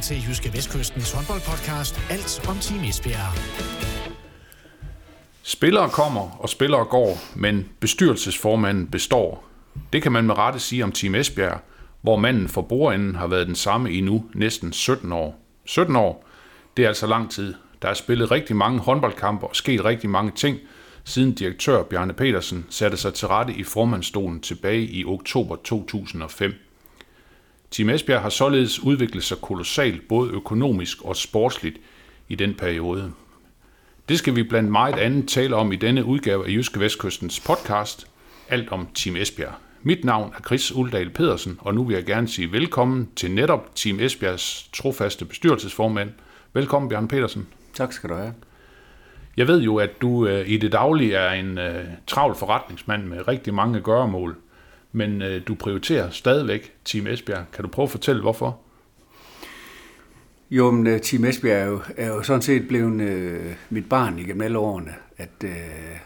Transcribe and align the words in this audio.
lytter 0.00 0.14
til 0.14 0.28
Jyske 0.28 0.52
Vestkystens 0.52 1.12
håndboldpodcast 1.12 2.00
Alt 2.10 2.48
om 2.48 2.56
Team 2.56 2.84
Esbjerg. 2.84 3.32
Spillere 5.42 5.90
kommer 5.90 6.36
og 6.40 6.48
spillere 6.48 6.84
går, 6.84 7.18
men 7.36 7.68
bestyrelsesformanden 7.80 8.86
består. 8.86 9.44
Det 9.92 10.02
kan 10.02 10.12
man 10.12 10.24
med 10.24 10.38
rette 10.38 10.58
sige 10.58 10.84
om 10.84 10.92
Team 10.92 11.14
Esbjerg, 11.14 11.60
hvor 12.02 12.16
manden 12.16 12.48
for 12.48 12.62
bordenden 12.62 13.14
har 13.14 13.26
været 13.26 13.46
den 13.46 13.54
samme 13.54 13.92
i 13.92 14.00
nu 14.00 14.24
næsten 14.34 14.72
17 14.72 15.12
år. 15.12 15.40
17 15.64 15.96
år, 15.96 16.28
det 16.76 16.84
er 16.84 16.88
altså 16.88 17.06
lang 17.06 17.30
tid. 17.30 17.54
Der 17.82 17.88
er 17.88 17.94
spillet 17.94 18.30
rigtig 18.30 18.56
mange 18.56 18.78
håndboldkampe 18.78 19.46
og 19.46 19.56
sket 19.56 19.84
rigtig 19.84 20.10
mange 20.10 20.32
ting, 20.36 20.58
siden 21.04 21.32
direktør 21.32 21.82
Bjarne 21.82 22.12
Petersen 22.12 22.66
satte 22.70 22.96
sig 22.96 23.14
til 23.14 23.28
rette 23.28 23.52
i 23.52 23.62
formandstolen 23.62 24.40
tilbage 24.40 24.82
i 24.82 25.04
oktober 25.04 25.56
2005. 25.56 26.69
Team 27.70 27.88
Esbjerg 27.88 28.20
har 28.20 28.28
således 28.28 28.80
udviklet 28.80 29.24
sig 29.24 29.38
kolossalt 29.38 30.08
både 30.08 30.30
økonomisk 30.30 31.02
og 31.02 31.16
sportsligt 31.16 31.76
i 32.28 32.34
den 32.34 32.54
periode. 32.54 33.12
Det 34.08 34.18
skal 34.18 34.36
vi 34.36 34.42
blandt 34.42 34.70
meget 34.70 34.98
andet 34.98 35.28
tale 35.28 35.56
om 35.56 35.72
i 35.72 35.76
denne 35.76 36.04
udgave 36.04 36.46
af 36.46 36.50
Jyske 36.50 36.80
Vestkystens 36.80 37.40
podcast, 37.40 38.06
Alt 38.48 38.72
om 38.72 38.88
Team 38.94 39.16
Esbjerg. 39.16 39.52
Mit 39.82 40.04
navn 40.04 40.34
er 40.36 40.42
Chris 40.42 40.72
Uldal 40.72 41.10
Pedersen, 41.10 41.58
og 41.60 41.74
nu 41.74 41.84
vil 41.84 41.94
jeg 41.94 42.04
gerne 42.04 42.28
sige 42.28 42.52
velkommen 42.52 43.08
til 43.16 43.30
netop 43.30 43.74
Team 43.74 44.00
Esbjergs 44.00 44.68
trofaste 44.72 45.24
bestyrelsesformand. 45.24 46.10
Velkommen, 46.52 46.88
Bjørn 46.88 47.08
Petersen. 47.08 47.46
Tak 47.74 47.92
skal 47.92 48.10
du 48.10 48.14
have. 48.14 48.34
Jeg 49.36 49.48
ved 49.48 49.60
jo, 49.60 49.76
at 49.76 49.90
du 50.00 50.26
øh, 50.26 50.48
i 50.48 50.56
det 50.56 50.72
daglige 50.72 51.14
er 51.14 51.32
en 51.32 51.58
øh, 51.58 51.84
travl 52.06 52.34
forretningsmand 52.34 53.04
med 53.04 53.28
rigtig 53.28 53.54
mange 53.54 53.80
gøremål, 53.80 54.36
men 54.92 55.22
øh, 55.22 55.42
du 55.48 55.54
prioriterer 55.54 56.10
stadigvæk 56.10 56.74
Team 56.84 57.06
Esbjerg. 57.06 57.44
Kan 57.52 57.64
du 57.64 57.70
prøve 57.70 57.84
at 57.84 57.90
fortælle, 57.90 58.22
hvorfor? 58.22 58.60
Jo, 60.50 60.70
men 60.70 60.94
uh, 60.94 61.00
Team 61.00 61.24
Esbjerg 61.24 61.62
er 61.62 61.66
jo, 61.66 61.80
er 61.96 62.06
jo 62.08 62.22
sådan 62.22 62.42
set 62.42 62.68
blevet 62.68 63.00
uh, 63.00 63.52
mit 63.70 63.88
barn 63.88 64.18
igennem 64.18 64.42
alle 64.42 64.58
årene, 64.58 64.94
at 65.16 65.44
uh, 65.44 65.50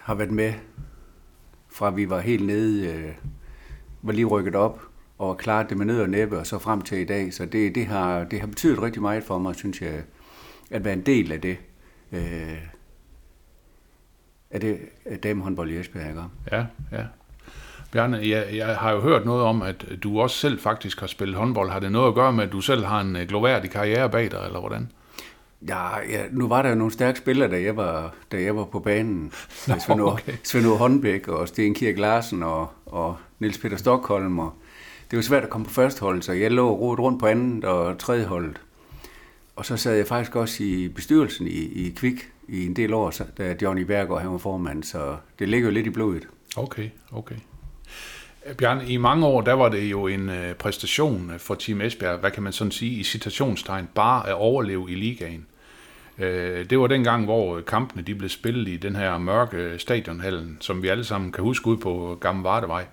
har 0.01 0.15
været 0.15 0.31
med 0.31 0.55
fra 1.69 1.91
vi 1.91 2.11
var 2.11 2.21
helt 2.21 2.47
nede, 2.47 2.89
uh, 2.89 3.29
var 4.03 4.13
lige 4.13 4.25
rykket 4.25 4.55
op 4.55 4.83
og 5.19 5.39
klaret 5.39 5.71
det 5.71 5.77
med 5.77 5.87
nød 5.87 6.01
og 6.01 6.11
næppe 6.11 6.39
og 6.39 6.47
så 6.47 6.59
frem 6.59 6.81
til 6.81 6.99
i 6.99 7.05
dag. 7.05 7.35
Så 7.35 7.47
det, 7.47 7.75
det, 7.75 7.87
har, 7.87 8.25
det 8.25 8.41
har 8.41 8.47
betydet 8.47 8.83
rigtig 8.83 9.03
meget 9.03 9.25
for 9.25 9.39
mig, 9.39 9.55
synes 9.55 9.83
jeg, 9.83 10.03
at 10.71 10.85
være 10.85 10.95
en 10.95 11.03
del 11.07 11.33
af 11.33 11.41
det. 11.41 11.57
Uh, 12.13 12.19
af 14.51 14.61
det 14.61 14.79
af 15.05 15.19
damehåndbold 15.19 15.71
i 15.71 15.79
Esbjerg, 15.79 16.09
ikke? 16.09 16.23
Ja, 16.53 16.67
ja. 16.93 17.05
Bjarne, 17.95 18.19
jeg, 18.23 18.47
jeg 18.55 18.77
har 18.77 18.93
jo 18.93 19.01
hørt 19.01 19.25
noget 19.25 19.43
om, 19.43 19.63
at 19.63 19.87
du 20.03 20.21
også 20.21 20.37
selv 20.37 20.61
faktisk 20.61 21.01
har 21.01 21.07
spillet 21.07 21.37
håndbold. 21.37 21.71
Har 21.71 21.81
det 21.81 21.93
noget 21.93 22.09
at 22.09 22.15
gøre 22.15 22.33
med, 22.33 22.45
at 22.45 22.53
du 22.53 22.61
selv 22.61 22.85
har 22.85 23.01
en 23.01 23.17
gloværdig 23.29 23.71
karriere 23.71 24.11
bag 24.11 24.31
dig, 24.31 24.43
eller 24.47 24.61
hvordan? 24.61 24.91
Ja, 25.69 25.99
ja, 26.11 26.23
nu 26.31 26.49
var 26.49 26.63
der 26.63 26.69
jo 26.69 26.75
nogle 26.75 26.93
stærke 26.93 27.19
spillere, 27.19 27.51
da 27.51 27.63
jeg 27.63 27.77
var, 27.77 28.15
da 28.33 28.43
jeg 28.43 28.57
var 28.57 28.65
på 28.65 28.81
banen. 28.81 29.33
Nå, 29.69 29.75
Svend, 29.87 30.01
okay. 30.01 30.33
Svend 30.43 30.79
Håndbæk 30.79 31.29
og 31.29 31.49
Sten 31.49 31.75
Kirk 31.75 31.99
Larsen 31.99 32.43
og, 32.43 32.71
og 32.87 33.17
Niels 33.39 33.59
Peter 33.59 33.77
Stockholm. 33.77 34.39
Og 34.39 34.53
det 35.11 35.17
var 35.17 35.23
svært 35.23 35.43
at 35.43 35.51
komme 35.51 35.65
på 35.65 35.73
første 35.73 36.01
hold, 36.01 36.23
så 36.23 36.33
jeg 36.33 36.51
lå 36.51 36.77
rodet 36.77 37.01
rundt 37.01 37.21
på 37.21 37.27
andet 37.27 37.65
og 37.65 37.99
tredje 37.99 38.25
holdet. 38.25 38.61
Og 39.57 39.67
så 39.67 39.77
sad 39.77 39.97
jeg 39.97 40.07
faktisk 40.07 40.37
også 40.37 40.65
i 40.65 40.89
bestyrelsen 40.89 41.47
i, 41.47 41.87
i 41.87 41.95
Kvik 41.97 42.29
i 42.49 42.67
en 42.67 42.77
del 42.77 42.95
år, 42.95 43.13
da 43.39 43.57
Johnny 43.63 43.83
Berger 43.83 44.19
han 44.19 44.33
var 44.33 44.39
formand, 44.39 44.83
så 44.83 45.17
det 45.39 45.49
ligger 45.49 45.69
jo 45.69 45.75
lidt 45.75 45.87
i 45.87 45.91
blodet. 45.91 46.29
Okay, 46.57 46.91
okay. 47.13 47.37
Bjørn, 48.53 48.87
i 48.87 48.97
mange 48.97 49.27
år, 49.27 49.41
der 49.41 49.53
var 49.53 49.69
det 49.69 49.91
jo 49.91 50.07
en 50.07 50.29
øh, 50.29 50.55
præstation 50.55 51.31
øh, 51.31 51.39
for 51.39 51.55
Team 51.55 51.81
Esbjerg, 51.81 52.19
hvad 52.19 52.31
kan 52.31 52.43
man 52.43 52.53
sådan 52.53 52.71
sige, 52.71 52.93
i 52.93 53.03
citationstegn, 53.03 53.89
bare 53.95 54.29
at 54.29 54.35
overleve 54.35 54.91
i 54.91 54.95
ligaen. 54.95 55.47
Øh, 56.19 56.71
det 56.71 56.79
var 56.79 56.87
den 56.87 57.05
gang, 57.05 57.25
hvor 57.25 57.57
øh, 57.57 57.65
kampene 57.65 58.03
de 58.03 58.15
blev 58.15 58.29
spillet 58.29 58.69
i 58.69 58.77
den 58.77 58.97
her 58.97 59.19
mørke 59.19 59.57
øh, 59.57 59.79
stadionhallen, 59.79 60.57
som 60.61 60.83
vi 60.83 60.89
alle 60.89 61.05
sammen 61.05 61.33
kan 61.33 61.45
huske 61.45 61.67
ud 61.67 61.77
på 61.77 62.19
Gamle 62.21 62.45
Vardevej. 62.45 62.87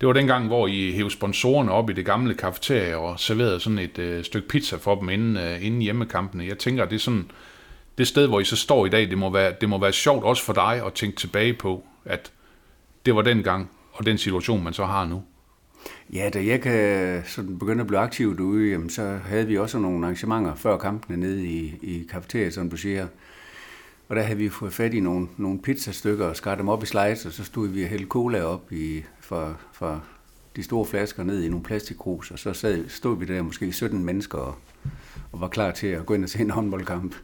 Det 0.00 0.06
var 0.06 0.12
den 0.12 0.26
gang, 0.26 0.46
hvor 0.46 0.66
I 0.66 0.92
hævde 0.92 1.10
sponsorerne 1.10 1.72
op 1.72 1.90
i 1.90 1.92
det 1.92 2.06
gamle 2.06 2.34
kafeterie 2.34 2.96
og 2.96 3.20
serverede 3.20 3.60
sådan 3.60 3.78
et 3.78 3.98
øh, 3.98 4.24
stykke 4.24 4.48
pizza 4.48 4.76
for 4.76 4.94
dem 4.94 5.08
inden, 5.08 5.36
øh, 5.36 5.66
inden 5.66 5.82
hjemmekampene. 5.82 6.46
Jeg 6.46 6.58
tænker, 6.58 6.84
det 6.84 6.94
er 6.94 7.00
sådan 7.00 7.30
det 7.98 8.06
sted, 8.08 8.26
hvor 8.26 8.40
I 8.40 8.44
så 8.44 8.56
står 8.56 8.86
i 8.86 8.88
dag, 8.88 9.10
det 9.10 9.18
må 9.18 9.30
være, 9.30 9.54
det 9.60 9.68
må 9.68 9.78
være 9.78 9.92
sjovt 9.92 10.24
også 10.24 10.44
for 10.44 10.52
dig 10.52 10.82
at 10.86 10.92
tænke 10.92 11.16
tilbage 11.16 11.54
på, 11.54 11.84
at 12.04 12.32
det 13.06 13.14
var 13.14 13.22
den 13.22 13.42
gang, 13.42 13.70
og 14.00 14.06
den 14.06 14.18
situation, 14.18 14.64
man 14.64 14.72
så 14.72 14.84
har 14.84 15.06
nu? 15.06 15.22
Ja, 16.12 16.30
da 16.34 16.44
jeg 16.44 16.60
kan 16.60 17.22
sådan 17.24 17.58
begynde 17.58 17.80
at 17.80 17.86
blive 17.86 18.00
aktiv 18.00 18.36
derude, 18.36 18.70
jamen, 18.70 18.90
så 18.90 19.18
havde 19.24 19.46
vi 19.46 19.58
også 19.58 19.78
nogle 19.78 20.06
arrangementer 20.06 20.54
før 20.54 20.78
kampene 20.78 21.16
nede 21.16 21.46
i, 21.46 21.78
i 21.82 22.06
kafeteriet, 22.10 22.54
som 22.54 22.70
du 22.70 22.76
siger. 22.76 23.06
Og 24.08 24.16
der 24.16 24.22
havde 24.22 24.38
vi 24.38 24.48
fået 24.48 24.72
fat 24.72 24.94
i 24.94 25.00
nogle, 25.00 25.28
nogle 25.36 25.62
pizzastykker 25.62 26.26
og 26.26 26.36
skar 26.36 26.54
dem 26.54 26.68
op 26.68 26.82
i 26.82 26.86
slides, 26.86 27.26
og 27.26 27.32
så 27.32 27.44
stod 27.44 27.68
vi 27.68 27.82
og 27.82 27.88
hældte 27.88 28.06
cola 28.06 28.42
op 28.42 28.72
i, 28.72 29.02
fra, 29.20 29.54
fra 29.72 30.00
de 30.56 30.62
store 30.62 30.86
flasker 30.86 31.22
ned 31.22 31.42
i 31.42 31.48
nogle 31.48 31.64
plastikkrus, 31.64 32.30
og 32.30 32.38
så 32.38 32.52
sad, 32.52 32.88
stod 32.88 33.18
vi 33.18 33.24
der 33.24 33.42
måske 33.42 33.72
17 33.72 34.04
mennesker 34.04 34.38
og, 34.38 34.54
og 35.32 35.40
var 35.40 35.48
klar 35.48 35.70
til 35.70 35.86
at 35.86 36.06
gå 36.06 36.14
ind 36.14 36.24
og 36.24 36.30
se 36.30 36.40
en 36.40 36.50
håndboldkamp. 36.50 37.14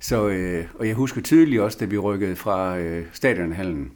Så, 0.00 0.28
øh, 0.28 0.66
og 0.74 0.86
jeg 0.88 0.94
husker 0.94 1.20
tydeligt 1.20 1.62
også, 1.62 1.78
da 1.80 1.84
vi 1.84 1.98
rykkede 1.98 2.36
fra 2.36 2.78
øh, 2.78 3.06
stadionhallen, 3.12 3.92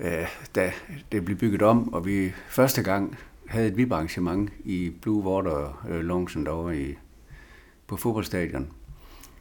øh, 0.00 0.26
da 0.54 0.72
det 1.12 1.24
blev 1.24 1.36
bygget 1.36 1.62
om, 1.62 1.94
og 1.94 2.06
vi 2.06 2.32
første 2.48 2.82
gang 2.82 3.18
havde 3.46 3.68
et 3.68 3.76
VIP-arrangement 3.76 4.50
i 4.64 4.92
Blue 5.02 5.24
Water 5.24 5.86
øh, 5.88 6.00
Loungen 6.00 6.46
derovre 6.46 6.78
i, 6.78 6.94
på 7.86 7.96
fodboldstadion. 7.96 8.68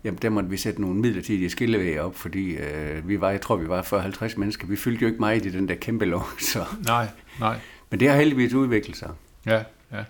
Jamen, 0.03 0.19
der 0.21 0.29
måtte 0.29 0.49
vi 0.49 0.57
sætte 0.57 0.81
nogle 0.81 0.99
midlertidige 0.99 1.49
skillevæg 1.49 2.01
op, 2.01 2.15
fordi 2.15 2.51
øh, 2.51 3.07
vi 3.07 3.21
var, 3.21 3.31
jeg 3.31 3.41
tror, 3.41 3.55
vi 3.55 3.69
var 3.69 3.81
40-50 3.81 4.37
mennesker. 4.37 4.67
Vi 4.67 4.75
fyldte 4.75 5.01
jo 5.01 5.07
ikke 5.07 5.19
meget 5.19 5.45
i 5.45 5.49
den 5.49 5.69
der 5.69 5.75
kæmpe 5.75 6.05
lov, 6.05 6.27
så... 6.53 6.65
Nej, 6.85 7.07
nej. 7.39 7.59
Men 7.89 7.99
det 7.99 8.09
har 8.09 8.17
heldigvis 8.17 8.53
udviklet 8.53 8.97
sig. 8.97 9.09
Ja, 9.45 9.63
ja. 9.91 10.03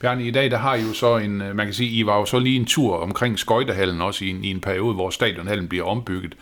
Bjarne, 0.00 0.26
i 0.26 0.30
dag 0.30 0.50
der 0.50 0.56
har 0.56 0.74
I 0.74 0.82
jo 0.82 0.92
så 0.92 1.16
en, 1.16 1.40
øh, 1.40 1.56
man 1.56 1.66
kan 1.66 1.74
sige, 1.74 1.90
I 1.90 2.06
var 2.06 2.18
jo 2.18 2.24
så 2.24 2.38
lige 2.38 2.56
en 2.56 2.64
tur 2.64 2.96
omkring 2.96 3.38
Skøjtehallen 3.38 4.00
også 4.00 4.24
i 4.24 4.28
en, 4.28 4.44
i 4.44 4.50
en 4.50 4.60
periode, 4.60 4.94
hvor 4.94 5.10
stadionhallen 5.10 5.68
bliver 5.68 5.84
ombygget 5.84 6.36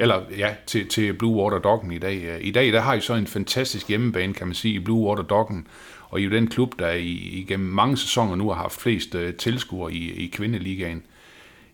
eller 0.00 0.22
ja, 0.38 0.54
til, 0.66 0.88
til 0.88 1.12
Blue 1.12 1.42
Water 1.42 1.58
Doggen 1.58 1.92
i 1.92 1.98
dag. 1.98 2.22
Øh, 2.22 2.38
I 2.40 2.50
dag 2.50 2.72
der 2.72 2.80
har 2.80 2.94
I 2.94 3.00
så 3.00 3.14
en 3.14 3.26
fantastisk 3.26 3.88
hjemmebane, 3.88 4.34
kan 4.34 4.46
man 4.46 4.54
sige, 4.54 4.74
i 4.74 4.78
Blue 4.78 5.08
Water 5.08 5.22
Doggen, 5.22 5.66
og 6.08 6.20
I 6.20 6.22
er 6.22 6.28
jo 6.28 6.34
den 6.34 6.46
klub, 6.46 6.78
der 6.78 6.90
i, 6.90 7.12
igennem 7.12 7.68
mange 7.68 7.96
sæsoner 7.96 8.36
nu 8.36 8.48
har 8.48 8.62
haft 8.62 8.80
flest 8.80 9.14
uh, 9.14 9.34
tilskuere 9.38 9.92
i, 9.92 10.24
i 10.24 10.26
kvindeligaen. 10.26 11.02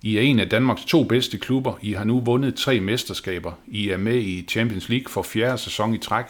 I 0.02 0.16
er 0.16 0.20
en 0.20 0.40
af 0.40 0.48
Danmarks 0.48 0.84
to 0.84 1.04
bedste 1.04 1.38
klubber. 1.38 1.74
I 1.82 1.92
har 1.92 2.04
nu 2.04 2.20
vundet 2.20 2.54
tre 2.54 2.80
mesterskaber. 2.80 3.52
I 3.66 3.88
er 3.88 3.96
med 3.96 4.16
i 4.16 4.44
Champions 4.48 4.88
League 4.88 5.08
for 5.08 5.22
fjerde 5.22 5.58
sæson 5.58 5.94
i 5.94 5.98
træk. 5.98 6.24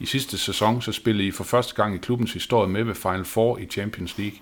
I 0.00 0.06
sidste 0.06 0.38
sæson 0.38 0.82
så 0.82 0.92
spillede 0.92 1.28
I 1.28 1.30
for 1.30 1.44
første 1.44 1.74
gang 1.74 1.94
i 1.94 1.98
klubbens 1.98 2.32
historie 2.32 2.68
med 2.68 2.84
ved 2.84 2.94
Final 2.94 3.24
Four 3.24 3.58
i 3.58 3.66
Champions 3.66 4.18
League. 4.18 4.38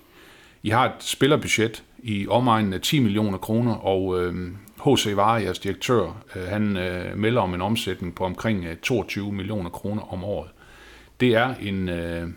I 0.62 0.70
har 0.70 0.84
et 0.84 0.92
spillerbudget 1.00 1.82
i 1.98 2.26
omegnen 2.28 2.72
af 2.72 2.80
10 2.80 2.98
millioner 2.98 3.38
kroner, 3.38 3.74
og 3.74 4.22
øhm, 4.22 4.56
H.C. 4.84 5.12
Vare, 5.16 5.52
direktør, 5.52 6.22
øh, 6.36 6.42
han 6.42 6.76
øh, 6.76 7.18
melder 7.18 7.40
om 7.40 7.54
en 7.54 7.62
omsætning 7.62 8.14
på 8.14 8.24
omkring 8.24 8.64
øh, 8.64 8.76
22 8.76 9.32
millioner 9.32 9.70
kroner 9.70 10.12
om 10.12 10.24
året. 10.24 10.50
Det 11.20 11.34
er 11.34 11.54
en 11.62 11.88
øh, 11.88 12.28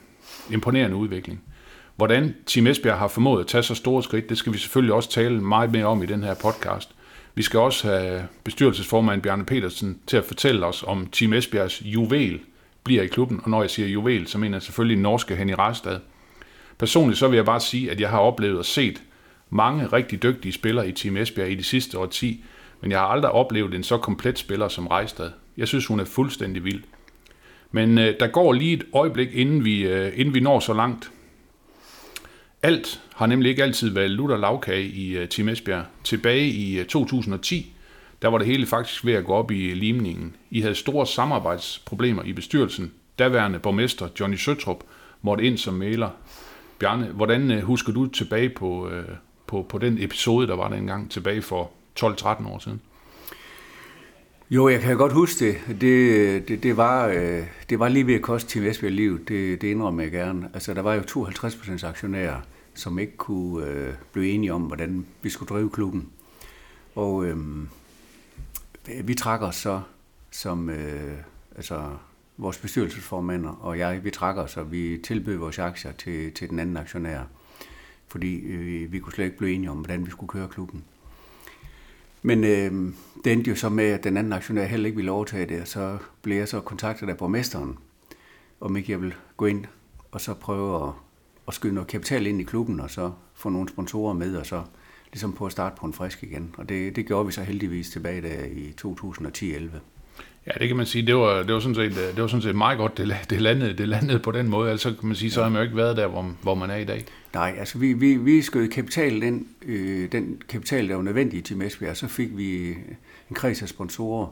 imponerende 0.52 0.96
udvikling. 0.96 1.42
Hvordan 1.96 2.36
Team 2.46 2.68
Esbjerg 2.68 2.98
har 2.98 3.08
formået 3.08 3.40
at 3.40 3.48
tage 3.48 3.64
så 3.64 3.75
store 3.75 4.03
skridt, 4.03 4.30
det 4.30 4.38
skal 4.38 4.53
vi 4.53 4.58
selvfølgelig 4.58 4.94
også 4.94 5.09
tale 5.09 5.42
meget 5.42 5.72
mere 5.72 5.86
om 5.86 6.03
i 6.03 6.06
den 6.06 6.24
her 6.24 6.34
podcast. 6.34 6.95
Vi 7.36 7.42
skal 7.42 7.60
også 7.60 7.88
have 7.88 8.28
bestyrelsesformand 8.44 9.22
Bjarne 9.22 9.45
Petersen 9.45 10.00
til 10.07 10.18
at 10.18 10.25
fortælle 10.25 10.66
os 10.66 10.83
om 10.88 11.07
Team 11.07 11.33
Esbjergs 11.33 11.81
juvel 11.86 12.39
bliver 12.83 13.04
i 13.04 13.07
klubben. 13.07 13.39
Og 13.44 13.50
når 13.50 13.62
jeg 13.62 13.69
siger 13.69 13.88
juvel, 13.88 14.28
så 14.28 14.38
mener 14.38 14.57
jeg 14.57 14.62
selvfølgelig 14.62 14.98
norske 14.98 15.36
Henny 15.36 15.54
Rastad. 15.54 16.00
Personligt 16.78 17.19
så 17.19 17.28
vil 17.28 17.36
jeg 17.36 17.45
bare 17.45 17.60
sige, 17.60 17.92
at 17.92 18.01
jeg 18.01 18.10
har 18.10 18.19
oplevet 18.19 18.57
og 18.57 18.66
set 18.66 19.04
mange 19.50 19.88
rigtig 19.88 20.24
dygtige 20.24 20.51
spillere 20.51 20.90
i 20.90 20.92
Team 20.92 21.18
Esbjerg 21.18 21.51
i 21.51 21.56
de 21.56 21.63
sidste 21.63 21.98
10, 22.12 22.44
men 22.81 22.92
jeg 22.92 23.00
har 23.00 23.07
aldrig 23.07 23.31
oplevet 23.31 23.74
en 23.74 23.84
så 23.84 23.98
komplet 23.98 24.40
spiller 24.40 24.68
som 24.68 24.88
Rejstad. 24.88 25.31
Jeg 25.57 25.68
synes, 25.68 25.86
hun 25.86 26.00
er 26.00 26.06
fuldstændig 26.06 26.63
vild. 26.63 26.84
Men 27.72 27.98
øh, 27.98 28.16
der 28.19 28.28
går 28.28 28.54
lige 28.54 28.74
et 28.74 28.86
øjeblik, 28.94 29.30
inden 29.34 29.66
vi, 29.66 29.81
øh, 29.81 30.12
inden 30.16 30.34
vi 30.34 30.40
når 30.40 30.60
så 30.60 30.74
langt. 30.74 31.12
Alt 32.63 33.01
har 33.16 33.25
nemlig 33.25 33.50
ikke 33.50 33.63
altid 33.63 33.90
været 33.90 34.12
lutter 34.12 34.38
lavkage 34.38 34.84
i 34.84 35.18
øh, 35.18 35.28
Team 35.28 35.50
Esbjerg. 35.50 35.86
Tilbage 36.04 36.48
i 36.48 36.80
øh, 36.80 36.86
2010, 36.86 37.74
der 38.22 38.28
var 38.28 38.38
det 38.38 38.48
hele 38.48 38.66
faktisk 38.66 39.06
ved 39.06 39.13
at 39.13 39.25
gå 39.25 39.34
op 39.34 39.52
i 39.52 39.74
limningen. 39.74 40.36
I 40.50 40.62
havde 40.62 40.75
store 40.75 41.07
samarbejdsproblemer 41.07 42.24
i 42.24 42.34
bestyrelsen. 42.34 42.94
Daværende 43.19 43.60
borgmester 43.60 44.07
Johnny 44.19 44.36
Søtrup 44.36 44.84
måtte 45.22 45.44
ind 45.44 45.57
som 45.57 45.74
maler. 45.74 46.10
Bjarne, 46.80 47.06
hvordan 47.06 47.52
øh, 47.52 47.62
husker 47.62 47.94
du 47.94 48.07
tilbage 48.07 48.50
på, 48.50 48.90
øh, 48.90 49.06
på, 49.50 49.66
på 49.69 49.78
den 49.78 49.98
episode, 50.04 50.48
der 50.48 50.56
var 50.56 50.69
dengang 50.69 51.12
tilbage 51.12 51.42
for 51.42 51.72
12-13 52.00 52.48
år 52.48 52.60
siden? 52.60 52.81
Jo, 54.50 54.69
jeg 54.69 54.81
kan 54.81 54.98
godt 54.98 55.13
huske 55.13 55.46
det. 55.46 55.81
Det, 55.81 56.48
det, 56.48 56.63
det, 56.63 56.78
var, 56.78 57.07
øh, 57.07 57.44
det 57.69 57.80
var 57.80 57.88
lige 57.88 58.07
ved 58.07 58.16
at 58.16 58.22
koste 58.22 58.50
Team 58.50 58.66
Esbjerg 58.66 58.92
liv. 58.92 59.25
Det, 59.25 59.62
det 59.62 59.68
indrømmer 59.68 60.04
jeg 60.04 60.12
gerne. 60.12 60.50
Altså, 60.54 60.74
der 60.74 60.81
var 60.81 60.94
jo 60.94 61.01
52 61.01 61.56
procent 61.56 61.84
aktionærer, 61.84 62.42
som 62.74 63.00
ikke 63.00 63.18
kunne 63.18 63.66
øh, 63.66 63.94
blive 64.12 64.31
enige 64.31 64.54
om, 64.54 64.62
hvordan 64.62 65.06
vi 65.22 65.30
skulle 65.30 65.50
drive 65.50 65.69
klubben. 65.69 66.10
Og 66.95 67.25
øh, 67.25 67.38
vi 69.04 69.13
trækker 69.13 69.48
os 69.48 69.56
så 69.56 69.81
som 70.31 70.69
øh, 70.69 71.18
altså 71.56 71.81
vores 72.38 72.57
bestyrelsesformand 72.57 73.45
og 73.45 73.80
jeg, 73.80 74.04
vi 74.04 74.12
trækker 74.12 74.42
os, 74.42 74.57
og 74.57 74.72
vi 74.72 75.00
tilbød 75.04 75.36
vores 75.36 75.60
aktier 75.60 75.92
til, 75.92 76.34
til 76.34 76.50
den 76.50 76.60
anden 76.60 76.78
aktionær, 76.78 77.24
fordi 78.09 78.35
øh, 78.35 78.91
vi 78.91 79.00
kunne 79.00 79.13
slet 79.13 79.25
ikke 79.25 79.38
blive 79.38 79.53
enige 79.53 79.71
om, 79.71 79.77
hvordan 79.77 80.06
vi 80.06 80.11
skulle 80.11 80.29
køre 80.29 80.47
klubben. 80.47 80.83
Men 82.21 82.44
øh, 82.44 82.94
det 83.23 83.33
endte 83.33 83.50
jo 83.50 83.56
så 83.56 83.69
med, 83.69 83.85
at 83.85 84.03
den 84.03 84.17
anden 84.17 84.33
aktionær 84.33 84.65
heller 84.65 84.85
ikke 84.85 84.95
ville 84.95 85.11
overtage 85.11 85.45
det, 85.45 85.61
og 85.61 85.67
så 85.67 85.97
blev 86.21 86.38
jeg 86.38 86.47
så 86.47 86.61
kontaktet 86.61 87.09
af 87.09 87.17
borgmesteren, 87.17 87.77
om 88.61 88.77
ikke 88.77 88.91
jeg 88.91 89.01
vil 89.01 89.13
gå 89.38 89.45
ind 89.45 89.65
og 90.11 90.21
så 90.21 90.33
prøve 90.33 90.88
at, 90.88 90.94
at 91.47 91.53
skyde 91.53 91.73
noget 91.73 91.88
kapital 91.88 92.27
ind 92.27 92.41
i 92.41 92.44
klubben, 92.44 92.79
og 92.79 92.91
så 92.91 93.11
få 93.33 93.50
nogle 93.50 93.69
sponsorer 93.69 94.13
med, 94.13 94.35
og 94.35 94.45
så 94.45 94.63
ligesom 95.11 95.33
på 95.33 95.45
at 95.45 95.51
starte 95.51 95.75
på 95.79 95.85
en 95.85 95.94
frisk 95.94 96.23
igen. 96.23 96.56
Og 96.57 96.69
det, 96.69 96.95
det 96.95 97.06
gjorde 97.06 97.25
vi 97.25 97.31
så 97.31 97.44
heldigvis 97.44 97.89
tilbage 97.89 98.21
der 98.21 98.45
i 98.45 98.73
2010-11. 98.81 99.77
Ja, 100.48 100.51
det 100.60 100.68
kan 100.68 100.77
man 100.77 100.86
sige. 100.86 101.07
Det 101.07 101.16
var, 101.16 101.44
det 101.44 101.54
var, 101.54 101.60
sådan, 101.60 101.75
set, 101.75 101.95
det 102.16 102.21
var 102.21 102.27
sådan 102.27 102.42
set 102.42 102.56
meget 102.56 102.77
godt, 102.77 102.98
det, 102.98 103.16
det, 103.30 103.42
landede, 103.42 103.74
det 103.74 103.88
landede 103.88 104.19
på 104.19 104.31
den 104.31 104.50
måde. 104.50 104.71
Altså 104.71 104.94
kan 104.94 105.07
man 105.07 105.16
sige, 105.16 105.31
så 105.31 105.44
har 105.44 105.50
man 105.50 105.60
jo 105.60 105.63
ikke 105.63 105.77
været 105.77 105.98
der, 105.98 106.07
hvor, 106.07 106.33
hvor 106.42 106.56
man 106.56 106.69
er 106.69 106.75
i 106.75 106.86
dag. 106.86 107.06
Nej, 107.33 107.56
altså 107.60 107.77
vi, 107.77 107.94
vi, 107.94 108.16
vi 108.16 108.42
skød 108.42 108.68
kapital 108.68 109.24
ind, 109.24 109.45
øh, 109.66 110.12
den 110.12 110.42
kapital, 110.50 110.89
der 110.89 110.95
var 110.95 111.04
nødvendig 111.04 111.44
til 111.44 111.62
Esbjerg, 111.62 111.98
så 111.98 112.07
fik 112.07 112.38
vi 112.38 112.69
en 113.30 113.36
kreds 113.36 113.62
af 113.62 113.69
sponsorer, 113.69 114.27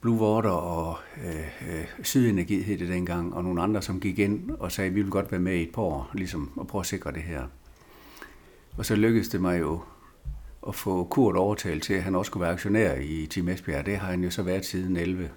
Blue 0.00 0.20
Water 0.20 0.50
og 0.50 0.98
øh, 1.24 1.40
øh, 1.40 1.84
Sydenergi 2.02 2.62
hed 2.62 2.78
det 2.78 2.88
dengang, 2.88 3.34
og 3.34 3.44
nogle 3.44 3.62
andre, 3.62 3.82
som 3.82 4.00
gik 4.00 4.18
ind 4.18 4.50
og 4.50 4.72
sagde, 4.72 4.88
at 4.88 4.94
vi 4.94 5.02
vil 5.02 5.10
godt 5.10 5.32
være 5.32 5.40
med 5.40 5.54
i 5.54 5.62
et 5.62 5.72
par 5.72 5.82
år, 5.82 6.10
ligesom, 6.14 6.50
og 6.56 6.66
prøve 6.66 6.80
at 6.80 6.86
sikre 6.86 7.12
det 7.12 7.22
her. 7.22 7.42
Og 8.76 8.86
så 8.86 8.96
lykkedes 8.96 9.28
det 9.28 9.40
mig 9.40 9.60
jo 9.60 9.80
at 10.68 10.74
få 10.74 11.04
Kurt 11.04 11.36
overtalt 11.36 11.82
til, 11.82 11.94
at 11.94 12.02
han 12.02 12.14
også 12.14 12.28
skulle 12.28 12.42
være 12.42 12.52
aktionær 12.52 12.94
i 12.94 13.26
Team 13.26 13.48
Esbjerg. 13.48 13.86
Det 13.86 13.96
har 13.96 14.10
han 14.10 14.24
jo 14.24 14.30
så 14.30 14.42
været 14.42 14.64
siden 14.64 14.96
11. 14.96 15.30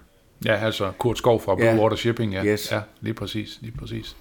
Ja, 0.44 0.54
altså 0.54 0.92
Kurt 0.98 1.18
Skov 1.18 1.40
fra 1.40 1.54
Blue 1.54 1.66
ja. 1.66 1.82
Water 1.82 1.96
Shipping, 1.96 2.32
ja. 2.32 2.44
Yes. 2.44 2.72
Ja, 2.72 2.80
lige 3.00 3.14
præcis, 3.14 3.58
lige 3.60 3.76
præcis. 3.78 4.16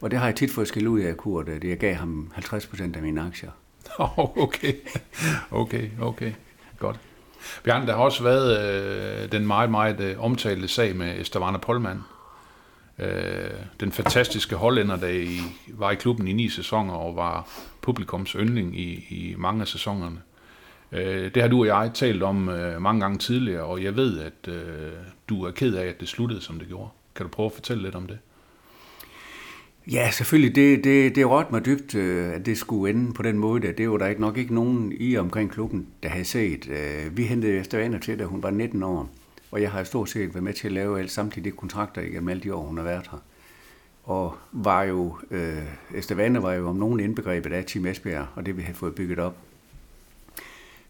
Og 0.00 0.10
det 0.10 0.18
har 0.18 0.26
jeg 0.26 0.36
tit 0.36 0.50
fået 0.50 0.68
skæld 0.68 0.88
ud 0.88 1.00
af 1.00 1.16
Kurt, 1.16 1.48
at 1.48 1.64
jeg 1.64 1.78
gav 1.78 1.94
ham 1.94 2.30
50 2.34 2.66
procent 2.66 2.96
af 2.96 3.02
mine 3.02 3.22
aktier. 3.22 3.50
Oh, 3.98 4.38
okay, 4.38 4.72
okay, 5.50 5.90
okay, 6.00 6.32
godt. 6.78 7.00
Bjørn, 7.64 7.86
der 7.86 7.96
har 7.96 8.02
også 8.02 8.22
været 8.22 8.58
øh, 9.24 9.32
den 9.32 9.46
meget, 9.46 9.70
meget 9.70 10.00
øh, 10.00 10.24
omtalte 10.24 10.68
sag 10.68 10.96
med 10.96 11.20
Estavana 11.20 11.58
Polman. 11.58 12.00
Øh, 12.98 13.50
den 13.80 13.92
fantastiske 13.92 14.56
hollænder, 14.56 14.96
der 14.96 15.08
i, 15.08 15.40
var 15.68 15.90
i 15.90 15.94
klubben 15.94 16.28
i 16.28 16.32
ni 16.32 16.48
sæsoner 16.48 16.94
og 16.94 17.16
var 17.16 17.48
publikums 17.80 18.30
yndling 18.30 18.80
i, 18.80 19.06
i 19.10 19.34
mange 19.38 19.60
af 19.60 19.68
sæsonerne. 19.68 20.18
Øh, 20.94 21.34
det 21.34 21.42
har 21.42 21.48
du 21.48 21.60
og 21.60 21.66
jeg 21.66 21.90
talt 21.94 22.22
om 22.22 22.48
øh, 22.48 22.82
mange 22.82 23.00
gange 23.00 23.18
tidligere, 23.18 23.62
og 23.62 23.82
jeg 23.82 23.96
ved, 23.96 24.20
at 24.20 24.48
øh, 24.48 24.92
du 25.28 25.44
er 25.44 25.50
ked 25.50 25.74
af, 25.74 25.86
at 25.86 26.00
det 26.00 26.08
sluttede, 26.08 26.40
som 26.40 26.58
det 26.58 26.68
gjorde. 26.68 26.88
Kan 27.14 27.26
du 27.26 27.30
prøve 27.30 27.46
at 27.46 27.52
fortælle 27.52 27.82
lidt 27.82 27.94
om 27.94 28.06
det? 28.06 28.18
Ja, 29.92 30.10
selvfølgelig. 30.10 30.54
Det, 30.54 30.84
det, 30.84 31.16
det 31.16 31.30
rådte 31.30 31.50
mig 31.50 31.66
dybt, 31.66 31.94
øh, 31.94 32.34
at 32.34 32.46
det 32.46 32.58
skulle 32.58 32.90
ende 32.90 33.12
på 33.12 33.22
den 33.22 33.38
måde. 33.38 33.72
Det 33.72 33.90
var 33.90 33.96
der 33.96 34.06
ikke 34.06 34.20
nok 34.20 34.38
ikke 34.38 34.54
nogen 34.54 34.92
i 35.00 35.16
omkring 35.16 35.50
klubben, 35.50 35.86
der 36.02 36.08
havde 36.08 36.24
set. 36.24 36.68
Øh, 36.68 37.16
vi 37.16 37.22
hentede 37.22 37.58
Estavana 37.58 37.98
til, 37.98 38.18
da 38.18 38.24
hun 38.24 38.42
var 38.42 38.50
19 38.50 38.82
år. 38.82 39.08
Og 39.50 39.62
jeg 39.62 39.70
har 39.70 39.84
stort 39.84 40.10
set 40.10 40.34
været 40.34 40.44
med 40.44 40.52
til 40.52 40.66
at 40.68 40.72
lave 40.72 40.98
alle 40.98 41.10
samtlige 41.10 41.52
kontrakter 41.52 42.02
igennem 42.02 42.28
alle 42.28 42.42
de 42.42 42.54
år, 42.54 42.66
hun 42.66 42.76
har 42.76 42.84
været 42.84 43.08
her. 43.10 43.18
Og 44.04 44.34
var 44.52 44.82
jo, 44.82 45.18
øh, 45.30 45.62
Estavana 45.94 46.38
var 46.38 46.52
jo 46.52 46.68
om 46.68 46.76
nogen 46.76 47.00
indbegrebet 47.00 47.52
af 47.52 47.64
Team 47.64 47.86
Esbjerg, 47.86 48.26
og 48.34 48.46
det 48.46 48.56
vi 48.56 48.62
havde 48.62 48.76
fået 48.76 48.94
bygget 48.94 49.18
op. 49.18 49.36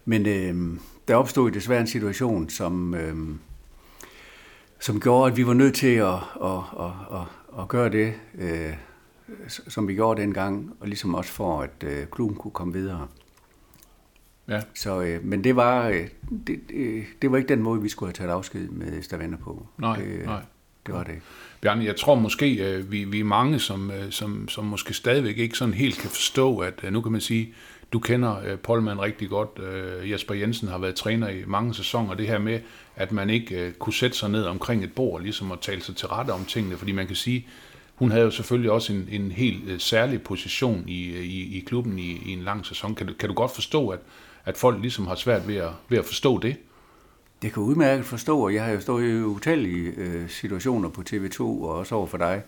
Men 0.05 0.27
øh, 0.27 0.81
der 1.09 1.15
opstod 1.15 1.51
desværre 1.51 1.81
en 1.81 1.87
situation, 1.87 2.51
som, 2.51 2.95
øh, 2.95 3.17
som 4.81 5.01
gjorde, 5.01 5.31
at 5.31 5.37
vi 5.37 5.47
var 5.47 5.55
nødt 5.55 5.75
til 5.75 5.95
at, 5.95 6.15
at, 6.43 6.59
at, 6.81 7.21
at, 7.21 7.61
at 7.63 7.69
gøre 7.69 7.89
det, 7.89 8.15
øh, 8.39 8.75
som 9.49 9.89
vi 9.89 9.95
gjorde 9.95 10.21
dengang, 10.21 10.77
og 10.81 10.89
ligesom 10.89 11.15
også 11.15 11.33
for, 11.33 11.61
at 11.63 11.85
øh, 11.85 12.07
klubben 12.07 12.37
kunne 12.37 12.51
komme 12.51 12.73
videre. 12.73 13.09
Ja. 14.49 14.61
Så, 14.75 15.03
øh, 15.03 15.25
men 15.25 15.45
det 15.45 15.57
var, 15.57 15.89
øh, 15.89 16.09
det, 16.47 16.61
det, 16.69 17.05
det 17.23 17.31
var 17.31 17.37
ikke 17.37 17.49
den 17.49 17.63
måde, 17.63 17.83
vi 17.83 17.89
skulle 17.89 18.09
have 18.09 18.15
taget 18.15 18.31
afsked 18.31 18.69
med 18.69 19.03
Stavender 19.03 19.39
på. 19.39 19.67
Nej, 19.79 19.97
det, 19.97 20.25
nej. 20.25 20.43
Det 20.87 20.95
var 20.95 21.05
det. 21.05 21.15
Bjarne, 21.61 21.85
jeg 21.85 21.97
tror 21.97 22.15
måske, 22.15 22.55
øh, 22.55 22.93
vi, 22.93 23.05
vi 23.05 23.21
er 23.21 23.25
mange, 23.25 23.59
som, 23.59 23.91
øh, 23.91 24.11
som, 24.11 24.49
som 24.49 24.65
måske 24.65 24.95
stadigvæk 24.95 25.39
ikke 25.39 25.59
sådan 25.59 25.75
helt 25.75 25.99
kan 25.99 26.11
forstå, 26.11 26.59
at 26.59 26.75
øh, 26.83 26.93
nu 26.93 27.01
kan 27.01 27.13
man 27.13 27.21
sige, 27.21 27.55
du 27.95 27.99
kender 27.99 28.37
øh, 28.45 28.59
Polman 28.59 29.01
rigtig 29.01 29.29
godt. 29.29 29.59
Øh, 29.59 30.11
Jesper 30.11 30.35
Jensen 30.35 30.69
har 30.69 30.79
været 30.79 30.95
træner 30.95 31.29
i 31.29 31.43
mange 31.47 31.75
sæsoner. 31.75 32.15
Det 32.15 32.27
her 32.27 32.39
med, 32.39 32.61
at 32.97 33.13
man 33.13 33.31
ikke 33.31 33.61
øh, 33.61 33.73
kunne 33.73 33.93
sætte 33.93 34.17
sig 34.17 34.31
ned 34.31 34.45
omkring 34.45 34.85
et 34.85 34.93
bord, 34.93 35.23
ligesom 35.23 35.53
at 35.53 35.61
tale 35.61 35.83
sig 35.83 35.97
til 35.97 36.09
rette 36.09 36.31
om 36.31 36.45
tingene. 36.45 36.77
Fordi 36.77 36.93
man 36.93 37.07
kan 37.07 37.17
sige, 37.17 37.47
hun 37.95 38.11
havde 38.11 38.25
jo 38.25 38.31
selvfølgelig 38.31 38.71
også 38.71 38.93
en, 38.93 39.09
en 39.11 39.31
helt 39.31 39.69
øh, 39.69 39.81
særlig 39.81 40.23
position 40.23 40.85
i, 40.89 41.07
øh, 41.07 41.25
i, 41.25 41.57
i 41.57 41.61
klubben 41.61 41.99
i, 41.99 42.23
i 42.27 42.33
en 42.33 42.43
lang 42.43 42.67
sæson. 42.67 42.95
Kan 42.95 43.07
du, 43.07 43.13
kan 43.19 43.29
du 43.29 43.35
godt 43.35 43.55
forstå, 43.55 43.89
at, 43.89 44.01
at 44.45 44.57
folk 44.57 44.81
ligesom 44.81 45.07
har 45.07 45.15
svært 45.15 45.49
ved 45.49 45.57
at, 45.57 45.71
ved 45.89 45.99
at 45.99 46.05
forstå 46.05 46.39
det? 46.39 46.57
Det 47.43 47.53
kan 47.53 47.63
udmærket 47.63 48.05
forstå, 48.05 48.39
og 48.39 48.55
jeg 48.55 48.65
har 48.65 48.73
jo 48.73 48.81
stået 48.81 49.11
i 49.11 49.23
utallige 49.23 49.93
øh, 49.97 50.29
situationer 50.29 50.89
på 50.89 51.03
TV2 51.11 51.41
og 51.41 51.69
også 51.69 51.95
over 51.95 52.07
for 52.07 52.19
dig, 52.19 52.43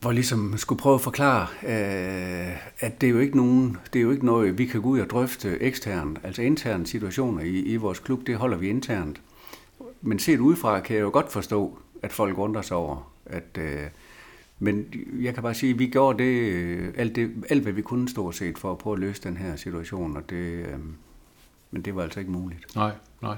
hvor 0.00 0.12
ligesom 0.12 0.56
skulle 0.56 0.78
prøve 0.78 0.94
at 0.94 1.00
forklare, 1.00 1.46
øh, 1.62 2.56
at 2.80 3.00
det 3.00 3.06
er 3.06 3.10
jo 3.10 3.18
ikke 3.18 3.36
nogen, 3.36 3.76
det 3.92 3.98
er 3.98 4.02
jo 4.02 4.10
ikke 4.10 4.26
noget, 4.26 4.58
vi 4.58 4.66
kan 4.66 4.82
gå 4.82 4.88
ud 4.88 5.00
og 5.00 5.10
drøfte 5.10 5.62
eksternt, 5.62 6.18
altså 6.22 6.42
interne 6.42 6.86
situationer 6.86 7.42
i, 7.42 7.60
i 7.60 7.76
vores 7.76 7.98
klub, 7.98 8.26
det 8.26 8.36
holder 8.36 8.56
vi 8.56 8.68
internt. 8.68 9.20
Men 10.02 10.18
set 10.18 10.40
udefra 10.40 10.80
kan 10.80 10.96
jeg 10.96 11.02
jo 11.02 11.10
godt 11.12 11.32
forstå, 11.32 11.78
at 12.02 12.12
folk 12.12 12.38
undrer 12.38 12.62
sig 12.62 12.76
over, 12.76 13.12
at, 13.26 13.58
øh, 13.58 13.80
men 14.58 14.86
jeg 15.20 15.34
kan 15.34 15.42
bare 15.42 15.54
sige, 15.54 15.72
at 15.72 15.78
vi 15.78 15.86
gjorde 15.86 16.24
det, 16.24 16.52
øh, 16.52 16.94
alt, 16.96 17.16
det, 17.16 17.30
alt 17.50 17.62
hvad 17.62 17.72
vi 17.72 17.82
kunne 17.82 18.08
stort 18.08 18.34
set 18.34 18.58
for 18.58 18.72
at 18.72 18.78
prøve 18.78 18.94
at 18.94 19.00
løse 19.00 19.22
den 19.22 19.36
her 19.36 19.56
situation, 19.56 20.16
og 20.16 20.30
det, 20.30 20.36
øh, 20.36 20.78
men 21.70 21.82
det 21.82 21.96
var 21.96 22.02
altså 22.02 22.20
ikke 22.20 22.32
muligt. 22.32 22.76
Nej, 22.76 22.92
nej. 23.22 23.36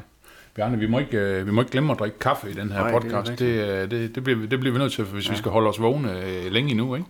Bjarne, 0.54 0.78
vi 0.78 0.86
må 0.86 0.98
ikke, 0.98 1.18
øh, 1.18 1.46
vi 1.46 1.50
må 1.50 1.60
ikke 1.60 1.70
glemme 1.72 1.92
at 1.92 1.98
drikke 1.98 2.18
kaffe 2.18 2.50
i 2.50 2.52
den 2.52 2.72
her 2.72 2.80
Nej, 2.82 2.92
podcast. 2.92 3.30
det 3.30 3.38
Det, 3.38 3.70
er 3.70 3.86
det, 3.86 4.14
det, 4.14 4.24
bliver, 4.24 4.46
det 4.46 4.60
bliver 4.60 4.72
vi 4.72 4.78
nødt 4.78 4.92
til, 4.92 5.04
hvis 5.04 5.26
ja. 5.26 5.32
vi 5.32 5.38
skal 5.38 5.50
holde 5.50 5.68
os 5.68 5.80
vågne 5.80 6.26
øh, 6.26 6.52
længe 6.52 6.70
endnu, 6.70 6.94
ikke? 6.94 7.06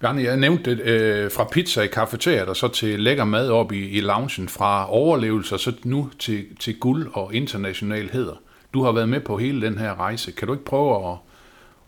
Bjarne, 0.00 0.22
jeg 0.22 0.36
nævnte 0.36 0.76
det 0.76 0.80
øh, 0.80 1.30
fra 1.30 1.44
pizza 1.44 1.82
i 1.82 1.86
kafeteriet 1.86 2.48
og 2.48 2.56
så 2.56 2.68
til 2.68 3.00
lækker 3.00 3.24
mad 3.24 3.50
op 3.50 3.72
i, 3.72 3.88
i 3.88 4.00
loungen, 4.00 4.48
fra 4.48 4.92
overlevelse 4.92 5.54
og 5.54 5.60
så 5.60 5.72
nu 5.84 6.10
til, 6.18 6.46
til 6.60 6.78
guld 6.78 7.10
og 7.12 7.34
international 7.34 8.10
heder. 8.12 8.34
Du 8.74 8.82
har 8.82 8.92
været 8.92 9.08
med 9.08 9.20
på 9.20 9.38
hele 9.38 9.66
den 9.66 9.78
her 9.78 10.00
rejse. 10.00 10.32
Kan 10.32 10.48
du 10.48 10.54
ikke 10.54 10.64
prøve 10.64 11.12
at, 11.12 11.16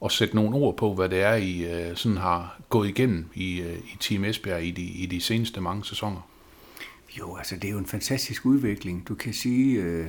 at 0.05 0.13
sætte 0.13 0.37
nogle 0.37 0.57
ord 0.57 0.77
på, 0.77 0.95
hvad 0.95 1.09
det 1.09 1.23
er, 1.23 1.35
I 1.35 1.65
øh, 1.65 1.97
sådan 1.97 2.17
har 2.17 2.61
gået 2.69 2.89
igennem 2.89 3.27
i, 3.35 3.61
øh, 3.61 3.75
i 3.75 3.97
Team 4.01 4.25
Esbjerg 4.25 4.65
i 4.65 4.71
de, 4.71 4.83
i 4.83 5.07
de 5.07 5.21
seneste 5.21 5.61
mange 5.61 5.85
sæsoner? 5.85 6.29
Jo, 7.18 7.37
altså 7.37 7.56
det 7.56 7.64
er 7.64 7.73
jo 7.73 7.78
en 7.78 7.87
fantastisk 7.87 8.47
udvikling. 8.47 9.09
Du 9.09 9.14
kan 9.14 9.33
sige, 9.35 9.83
øh, 9.83 10.06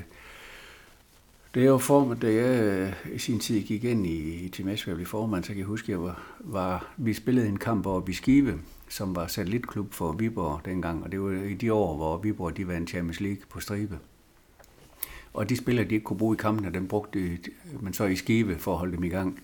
det 1.54 1.64
er 1.64 1.68
jo 1.68 1.78
formen, 1.78 2.18
da 2.20 2.34
jeg 2.34 2.64
øh, 2.64 3.16
i 3.16 3.20
sin 3.20 3.40
tid 3.40 3.62
gik 3.62 3.84
ind 3.84 4.06
i, 4.06 4.46
i 4.46 4.50
Team 4.50 4.70
Esbjerg 4.70 4.96
blev 4.96 5.08
formand, 5.08 5.44
så 5.44 5.48
kan 5.48 5.58
jeg 5.58 5.66
huske, 5.66 5.86
at 5.86 5.90
jeg 5.90 6.02
var, 6.02 6.34
var, 6.40 6.94
vi 6.98 7.14
spillede 7.14 7.48
en 7.48 7.58
kamp 7.58 7.86
over 7.86 8.10
i 8.10 8.14
Skive, 8.14 8.60
som 8.90 9.16
var 9.16 9.28
satellitklub 9.28 9.94
for 9.94 10.12
Viborg 10.12 10.62
dengang, 10.66 11.04
og 11.04 11.12
det 11.12 11.22
var 11.22 11.32
i 11.32 11.54
de 11.54 11.74
år, 11.74 11.96
hvor 11.96 12.18
Viborg 12.18 12.58
de 12.58 12.68
vandt 12.68 12.90
Champions 12.90 13.20
League 13.20 13.42
på 13.50 13.60
stribe. 13.60 14.00
Og 15.34 15.50
de 15.50 15.58
spillere, 15.58 15.88
de 15.88 15.96
ikke 15.96 16.04
kunne 16.04 16.18
bruge 16.18 16.36
i 16.36 16.38
kampene, 16.38 16.74
dem 16.74 16.88
brugte 16.88 17.38
man 17.82 17.94
så 17.94 18.06
i 18.06 18.16
Skive 18.16 18.60
for 18.60 18.72
at 18.72 18.78
holde 18.78 18.96
dem 18.96 19.04
i 19.04 19.10
gang. 19.10 19.40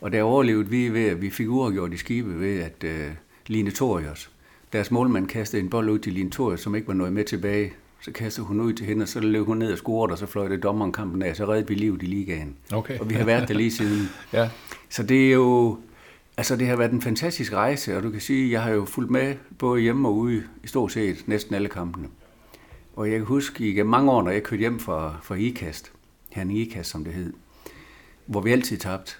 Og 0.00 0.12
der 0.12 0.22
overlevede 0.22 0.68
vi 0.68 0.88
ved, 0.88 1.04
at 1.04 1.20
vi 1.20 1.30
fik 1.30 1.48
uafgjort 1.48 1.92
i 1.92 1.96
Skive 1.96 2.40
ved, 2.40 2.60
at 2.60 2.84
øh, 2.84 3.10
Line 3.46 3.70
Torius, 3.70 4.30
deres 4.72 4.90
målmand 4.90 5.28
kastede 5.28 5.62
en 5.62 5.70
bold 5.70 5.90
ud 5.90 5.98
til 5.98 6.12
Line 6.12 6.30
Torius, 6.30 6.60
som 6.60 6.74
ikke 6.74 6.88
var 6.88 6.94
noget 6.94 7.12
med 7.12 7.24
tilbage. 7.24 7.72
Så 8.00 8.12
kastede 8.12 8.46
hun 8.46 8.60
ud 8.60 8.72
til 8.72 8.86
hende, 8.86 9.02
og 9.02 9.08
så 9.08 9.20
løb 9.20 9.46
hun 9.46 9.56
ned 9.56 9.72
og 9.72 9.78
scorede, 9.78 10.12
og 10.12 10.18
så 10.18 10.26
fløjte 10.26 10.56
dommeren 10.56 10.92
kampen 10.92 11.22
af, 11.22 11.36
så 11.36 11.44
redde 11.44 11.68
vi 11.68 11.74
livet 11.74 12.02
i 12.02 12.06
ligaen. 12.06 12.56
Okay. 12.72 12.98
Og 12.98 13.10
vi 13.10 13.14
har 13.14 13.24
været 13.24 13.48
der 13.48 13.54
lige 13.54 13.70
siden. 13.70 14.08
ja. 14.32 14.50
Så 14.88 15.02
det 15.02 15.28
er 15.28 15.32
jo, 15.32 15.78
altså 16.36 16.56
det 16.56 16.66
har 16.66 16.76
været 16.76 16.92
en 16.92 17.02
fantastisk 17.02 17.52
rejse, 17.52 17.96
og 17.96 18.02
du 18.02 18.10
kan 18.10 18.20
sige, 18.20 18.52
jeg 18.52 18.62
har 18.62 18.70
jo 18.70 18.84
fulgt 18.84 19.10
med 19.10 19.34
både 19.58 19.80
hjemme 19.80 20.08
og 20.08 20.16
ude 20.16 20.42
i 20.64 20.66
stort 20.66 20.92
set 20.92 21.24
næsten 21.26 21.54
alle 21.54 21.68
kampene. 21.68 22.08
Og 22.96 23.10
jeg 23.10 23.18
kan 23.18 23.26
huske 23.26 23.68
i 23.68 23.82
mange 23.82 24.10
år, 24.12 24.22
når 24.22 24.30
jeg 24.30 24.42
kørte 24.42 24.60
hjem 24.60 24.78
fra, 24.78 25.16
fra 25.22 25.34
IKAST, 25.34 25.92
han 26.32 26.50
IKAST 26.50 26.90
som 26.90 27.04
det 27.04 27.12
hed, 27.12 27.32
hvor 28.26 28.40
vi 28.40 28.52
altid 28.52 28.76
tabte, 28.76 29.12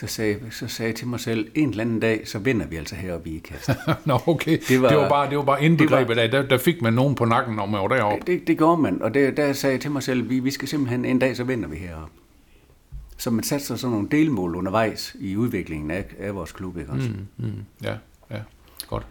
så 0.00 0.06
sagde, 0.06 0.38
så 0.50 0.68
sagde 0.68 0.88
jeg 0.88 0.96
til 0.96 1.06
mig 1.06 1.20
selv, 1.20 1.48
en 1.54 1.70
eller 1.70 1.84
anden 1.84 2.00
dag, 2.00 2.28
så 2.28 2.38
vinder 2.38 2.66
vi 2.66 2.76
altså 2.76 2.94
heroppe 2.94 3.30
i 3.30 3.36
IKAST. 3.36 3.70
Nå, 4.04 4.20
okay. 4.26 4.58
Det 4.68 4.82
var, 4.82 4.88
det 4.88 4.96
var 4.96 5.08
bare, 5.08 5.30
det 5.30 5.38
var 5.38 5.44
bare 5.44 5.64
indbegrebet 5.64 6.18
af, 6.18 6.30
der, 6.30 6.42
der 6.42 6.58
fik 6.58 6.82
man 6.82 6.92
nogen 6.92 7.14
på 7.14 7.24
nakken, 7.24 7.56
når 7.56 7.66
man 7.66 7.80
var 7.80 7.88
deroppe. 7.88 8.32
Det, 8.32 8.46
det, 8.46 8.58
gjorde 8.58 8.82
man, 8.82 9.02
og 9.02 9.14
det, 9.14 9.36
der 9.36 9.52
sagde 9.52 9.72
jeg 9.72 9.80
til 9.80 9.90
mig 9.90 10.02
selv, 10.02 10.30
vi, 10.30 10.38
vi 10.38 10.50
skal 10.50 10.68
simpelthen, 10.68 11.04
en 11.04 11.18
dag, 11.18 11.36
så 11.36 11.44
vinder 11.44 11.68
vi 11.68 11.76
heroppe. 11.76 12.12
så 13.16 13.30
man 13.30 13.44
satser 13.44 13.76
sådan 13.76 13.92
nogle 13.92 14.08
delmål 14.10 14.54
undervejs 14.54 15.16
i 15.20 15.36
udviklingen 15.36 15.90
af, 15.90 16.04
af 16.18 16.34
vores 16.34 16.52
klub. 16.52 16.78
Ikke 16.78 16.92
også? 16.92 17.08
Mm, 17.08 17.46
mm, 17.46 17.64
ja, 17.82 17.94
ja, 18.30 18.40
godt. 18.88 19.06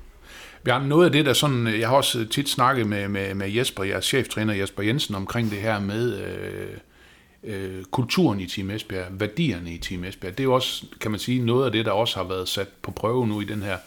Bjørn, 0.63 0.86
noget 0.86 1.06
af 1.06 1.12
det, 1.12 1.25
der 1.25 1.34
sådan, 1.34 1.68
jeg 1.68 1.89
har 1.89 1.96
også 1.96 2.25
tit 2.25 2.50
snakket 2.50 2.88
med, 2.88 3.08
med, 3.08 3.36
med 3.36 3.50
Jesper, 3.50 3.84
jeres 3.84 4.06
cheftræner 4.06 4.54
Jesper 4.54 4.84
Jensen, 4.84 5.15
omkring 5.15 5.51
det 5.51 5.58
her 5.58 5.80
med 5.80 6.20
øh, 6.20 6.77
øh, 7.46 7.84
kulturen 7.84 8.40
i 8.40 8.46
Team 8.46 8.70
Esbjerg, 8.70 9.20
værdierne 9.20 9.74
i 9.74 9.78
Team 9.78 10.04
Esbjerg. 10.04 10.34
Det 10.34 10.40
er 10.40 10.44
jo 10.44 10.54
også, 10.54 10.86
kan 11.02 11.12
man 11.12 11.20
sige, 11.20 11.46
noget 11.46 11.66
af 11.66 11.72
det, 11.72 11.86
der 11.86 11.92
også 11.92 12.18
har 12.18 12.28
været 12.28 12.48
sat 12.48 12.68
på 12.82 12.92
prøve 12.92 13.28
nu 13.28 13.42
i 13.42 13.46
den 13.46 13.62
her 13.62 13.78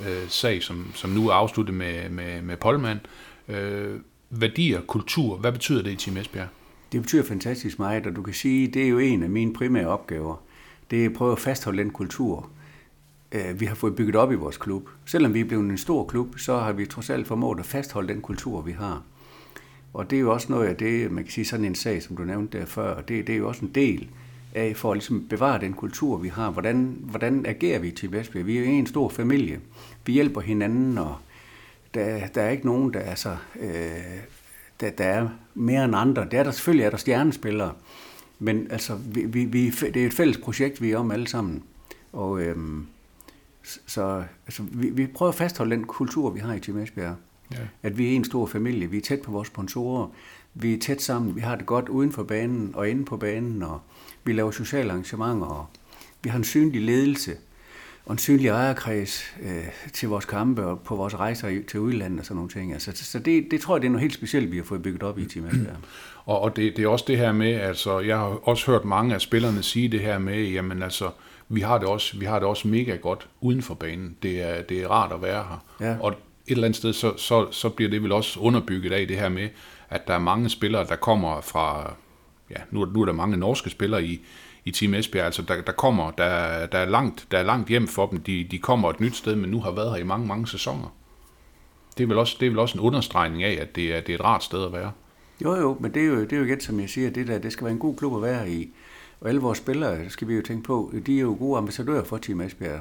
øh, 0.00 0.28
sag, 0.28 0.62
som, 0.62 0.92
som 0.94 1.10
nu 1.10 1.28
er 1.28 1.32
afsluttet 1.32 1.74
med, 1.74 2.08
med, 2.08 2.42
med 2.42 2.56
Polman. 2.56 3.00
Øh, 3.48 4.00
værdier, 4.30 4.80
kultur, 4.80 5.36
hvad 5.36 5.52
betyder 5.52 5.82
det 5.82 5.90
i 5.90 5.96
Team 5.96 6.16
Esbjerg? 6.16 6.48
Det 6.92 7.02
betyder 7.02 7.22
fantastisk 7.22 7.78
meget, 7.78 8.06
og 8.06 8.16
du 8.16 8.22
kan 8.22 8.34
sige, 8.34 8.68
det 8.68 8.84
er 8.84 8.88
jo 8.88 8.98
en 8.98 9.22
af 9.22 9.30
mine 9.30 9.52
primære 9.52 9.86
opgaver. 9.86 10.42
Det 10.90 11.02
er 11.02 11.06
at 11.06 11.12
prøve 11.12 11.32
at 11.32 11.38
fastholde 11.38 11.82
den 11.82 11.90
kultur, 11.90 12.50
øh, 13.32 13.60
vi 13.60 13.66
har 13.66 13.74
fået 13.74 13.96
bygget 13.96 14.16
op 14.16 14.32
i 14.32 14.34
vores 14.34 14.56
klub. 14.56 14.88
Selvom 15.06 15.34
vi 15.34 15.40
er 15.40 15.44
blevet 15.44 15.70
en 15.70 15.78
stor 15.78 16.04
klub, 16.04 16.38
så 16.38 16.58
har 16.58 16.72
vi 16.72 16.86
trods 16.86 17.10
alt 17.10 17.26
formået 17.26 17.58
at 17.58 17.66
fastholde 17.66 18.08
den 18.08 18.20
kultur, 18.20 18.60
vi 18.60 18.72
har. 18.72 19.02
Og 19.92 20.10
det 20.10 20.16
er 20.16 20.20
jo 20.20 20.32
også 20.32 20.52
noget 20.52 20.66
af 20.66 20.76
det, 20.76 21.12
man 21.12 21.24
kan 21.24 21.32
sige, 21.32 21.44
sådan 21.44 21.64
en 21.64 21.74
sag, 21.74 22.02
som 22.02 22.16
du 22.16 22.24
nævnte 22.24 22.58
der 22.58 22.66
før, 22.66 23.00
det, 23.00 23.26
det 23.26 23.32
er 23.32 23.38
jo 23.38 23.48
også 23.48 23.64
en 23.64 23.70
del 23.74 24.08
af 24.54 24.76
for 24.76 24.90
at 24.90 24.96
ligesom 24.96 25.26
bevare 25.28 25.60
den 25.60 25.72
kultur, 25.72 26.16
vi 26.16 26.28
har. 26.28 26.50
Hvordan, 26.50 26.98
hvordan 27.00 27.46
agerer 27.46 27.78
vi 27.78 27.90
til 27.90 28.12
Vestby? 28.12 28.36
Vi 28.44 28.56
er 28.56 28.60
jo 28.60 28.66
en 28.66 28.86
stor 28.86 29.08
familie. 29.08 29.60
Vi 30.06 30.12
hjælper 30.12 30.40
hinanden, 30.40 30.98
og 30.98 31.16
der, 31.94 32.26
der 32.26 32.42
er 32.42 32.50
ikke 32.50 32.66
nogen, 32.66 32.94
der, 32.94 33.00
altså, 33.00 33.36
øh, 33.60 33.70
der, 34.80 34.90
der 34.90 35.04
er 35.04 35.28
mere 35.54 35.84
end 35.84 35.96
andre. 35.96 36.26
Der 36.30 36.38
er 36.38 36.42
der 36.42 36.50
selvfølgelig 36.50 36.84
er 36.84 36.90
der 36.90 36.96
stjernespillere, 36.96 37.72
men 38.38 38.66
altså, 38.70 38.96
vi, 38.96 39.24
vi, 39.24 39.44
vi, 39.44 39.70
det 39.70 39.96
er 39.96 40.06
et 40.06 40.12
fælles 40.12 40.38
projekt, 40.38 40.82
vi 40.82 40.90
er 40.90 40.98
om 40.98 41.10
alle 41.10 41.28
sammen. 41.28 41.62
Og 42.12 42.40
øh, 42.40 42.56
så 43.62 44.24
altså, 44.46 44.62
vi, 44.62 44.90
vi 44.90 45.06
prøver 45.06 45.32
at 45.32 45.38
fastholde 45.38 45.76
den 45.76 45.84
kultur, 45.84 46.30
vi 46.30 46.40
har 46.40 46.54
i 46.54 46.60
Team 46.60 46.78
Esbjerg. 46.78 47.16
Ja. 47.52 47.56
At 47.82 47.98
vi 47.98 48.12
er 48.12 48.16
en 48.16 48.24
stor 48.24 48.46
familie. 48.46 48.90
Vi 48.90 48.96
er 48.96 49.00
tæt 49.00 49.20
på 49.20 49.30
vores 49.30 49.48
sponsorer. 49.48 50.08
Vi 50.54 50.74
er 50.74 50.78
tæt 50.78 51.02
sammen. 51.02 51.36
Vi 51.36 51.40
har 51.40 51.56
det 51.56 51.66
godt 51.66 51.88
uden 51.88 52.12
for 52.12 52.22
banen 52.22 52.70
og 52.74 52.88
inde 52.88 53.04
på 53.04 53.16
banen. 53.16 53.62
Og 53.62 53.80
vi 54.24 54.32
laver 54.32 54.50
sociale 54.50 54.90
arrangementer. 54.90 55.46
Og 55.46 55.66
vi 56.22 56.30
har 56.30 56.38
en 56.38 56.44
synlig 56.44 56.82
ledelse 56.82 57.36
og 58.08 58.12
en 58.12 58.18
synlig 58.18 58.48
ejerkreds 58.48 59.34
øh, 59.42 59.64
til 59.92 60.08
vores 60.08 60.24
kampe 60.24 60.66
og 60.66 60.80
på 60.80 60.96
vores 60.96 61.14
rejser 61.14 61.62
til 61.68 61.80
udlandet 61.80 62.20
og 62.20 62.24
sådan 62.24 62.36
nogle 62.36 62.50
ting. 62.50 62.72
Altså, 62.72 62.92
så 62.94 63.18
det, 63.18 63.46
det 63.50 63.60
tror 63.60 63.76
jeg, 63.76 63.82
det 63.82 63.86
er 63.86 63.90
noget 63.90 64.02
helt 64.02 64.14
specielt, 64.14 64.52
vi 64.52 64.56
har 64.56 64.64
fået 64.64 64.82
bygget 64.82 65.02
op 65.02 65.18
i 65.18 65.24
Team 65.24 65.46
Esbjerg. 65.46 65.76
Og, 66.24 66.40
og 66.40 66.56
det, 66.56 66.76
det 66.76 66.84
er 66.84 66.88
også 66.88 67.04
det 67.08 67.18
her 67.18 67.32
med, 67.32 67.52
altså 67.52 68.00
jeg 68.00 68.16
har 68.16 68.48
også 68.48 68.70
hørt 68.70 68.84
mange 68.84 69.14
af 69.14 69.20
spillerne 69.20 69.62
sige 69.62 69.88
det 69.88 70.00
her 70.00 70.18
med, 70.18 70.44
jamen 70.44 70.82
altså, 70.82 71.10
vi 71.48 71.60
har 71.60 71.78
det 71.78 71.88
også, 71.88 72.18
vi 72.18 72.24
har 72.24 72.38
det 72.38 72.48
også 72.48 72.68
mega 72.68 72.96
godt 72.96 73.28
uden 73.40 73.62
for 73.62 73.74
banen. 73.74 74.16
Det 74.22 74.42
er, 74.42 74.62
det 74.62 74.82
er 74.82 74.88
rart 74.88 75.12
at 75.12 75.22
være 75.22 75.44
her. 75.44 75.64
Ja. 75.80 75.96
Og 76.00 76.14
et 76.48 76.52
eller 76.52 76.64
andet 76.64 76.76
sted, 76.76 76.92
så, 76.92 77.16
så, 77.16 77.46
så 77.50 77.68
bliver 77.68 77.90
det 77.90 78.02
vel 78.02 78.12
også 78.12 78.40
underbygget 78.40 78.92
af 78.92 79.06
det 79.06 79.16
her 79.16 79.28
med, 79.28 79.48
at 79.90 80.08
der 80.08 80.14
er 80.14 80.18
mange 80.18 80.48
spillere, 80.48 80.86
der 80.86 80.96
kommer 80.96 81.40
fra, 81.40 81.94
ja, 82.50 82.56
nu, 82.70 82.84
nu 82.84 83.00
er 83.00 83.04
der 83.04 83.12
mange 83.12 83.36
norske 83.36 83.70
spillere 83.70 84.04
i, 84.04 84.20
i 84.64 84.70
Team 84.70 84.94
Esbjerg, 84.94 85.24
altså 85.24 85.42
der, 85.42 85.62
der 85.62 85.72
kommer, 85.72 86.10
der, 86.10 86.66
der, 86.66 86.78
er 86.78 86.84
langt, 86.84 87.26
der 87.30 87.38
er 87.38 87.42
langt 87.42 87.68
hjem 87.68 87.88
for 87.88 88.06
dem, 88.06 88.20
de, 88.20 88.46
de 88.50 88.58
kommer 88.58 88.90
et 88.90 89.00
nyt 89.00 89.16
sted, 89.16 89.36
men 89.36 89.50
nu 89.50 89.60
har 89.60 89.70
været 89.70 89.90
her 89.90 89.96
i 89.96 90.04
mange, 90.04 90.26
mange 90.26 90.48
sæsoner. 90.48 90.94
Det 91.98 92.04
er 92.04 92.08
vel 92.08 92.18
også, 92.18 92.36
det 92.40 92.46
er 92.46 92.50
vel 92.50 92.58
også 92.58 92.78
en 92.78 92.84
understregning 92.84 93.42
af, 93.42 93.58
at 93.60 93.76
det 93.76 93.96
er, 93.96 94.00
det 94.00 94.12
er 94.12 94.18
et 94.18 94.24
rart 94.24 94.44
sted 94.44 94.64
at 94.64 94.72
være. 94.72 94.92
Jo, 95.44 95.54
jo, 95.54 95.76
men 95.80 95.94
det 95.94 96.02
er 96.02 96.06
jo, 96.06 96.20
det 96.20 96.32
er 96.32 96.36
jo 96.36 96.44
igen, 96.44 96.60
som 96.60 96.80
jeg 96.80 96.90
siger, 96.90 97.10
det, 97.10 97.26
der, 97.26 97.38
det 97.38 97.52
skal 97.52 97.64
være 97.64 97.72
en 97.72 97.78
god 97.78 97.96
klub 97.96 98.16
at 98.16 98.22
være 98.22 98.50
i. 98.50 98.72
Og 99.20 99.28
alle 99.28 99.40
vores 99.40 99.58
spillere, 99.58 99.98
det 99.98 100.12
skal 100.12 100.28
vi 100.28 100.34
jo 100.34 100.42
tænke 100.42 100.62
på, 100.62 100.92
de 101.06 101.16
er 101.16 101.20
jo 101.20 101.36
gode 101.38 101.58
ambassadører 101.58 102.04
for 102.04 102.18
Team 102.18 102.40
Esbjerg. 102.40 102.80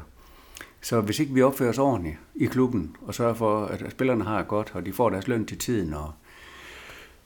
Så 0.81 1.01
hvis 1.01 1.19
ikke 1.19 1.33
vi 1.33 1.41
opfører 1.41 1.69
os 1.69 1.77
ordentligt 1.77 2.17
i 2.35 2.45
klubben, 2.45 2.95
og 3.01 3.15
sørger 3.15 3.33
for, 3.33 3.65
at 3.65 3.91
spillerne 3.91 4.23
har 4.23 4.37
det 4.37 4.47
godt, 4.47 4.71
og 4.73 4.85
de 4.85 4.93
får 4.93 5.09
deres 5.09 5.27
løn 5.27 5.45
til 5.45 5.57
tiden, 5.57 5.93
og, 5.93 6.11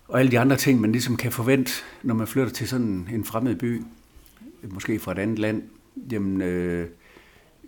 og 0.07 0.19
alle 0.19 0.31
de 0.31 0.39
andre 0.39 0.55
ting, 0.55 0.81
man 0.81 0.91
ligesom 0.91 1.17
kan 1.17 1.31
forvente, 1.31 1.71
når 2.03 2.15
man 2.15 2.27
flytter 2.27 2.53
til 2.53 2.67
sådan 2.67 3.09
en 3.13 3.25
fremmed 3.25 3.55
by, 3.55 3.81
måske 4.63 4.99
fra 4.99 5.11
et 5.11 5.19
andet 5.19 5.39
land, 5.39 5.63
jamen, 6.11 6.41
øh, 6.41 6.87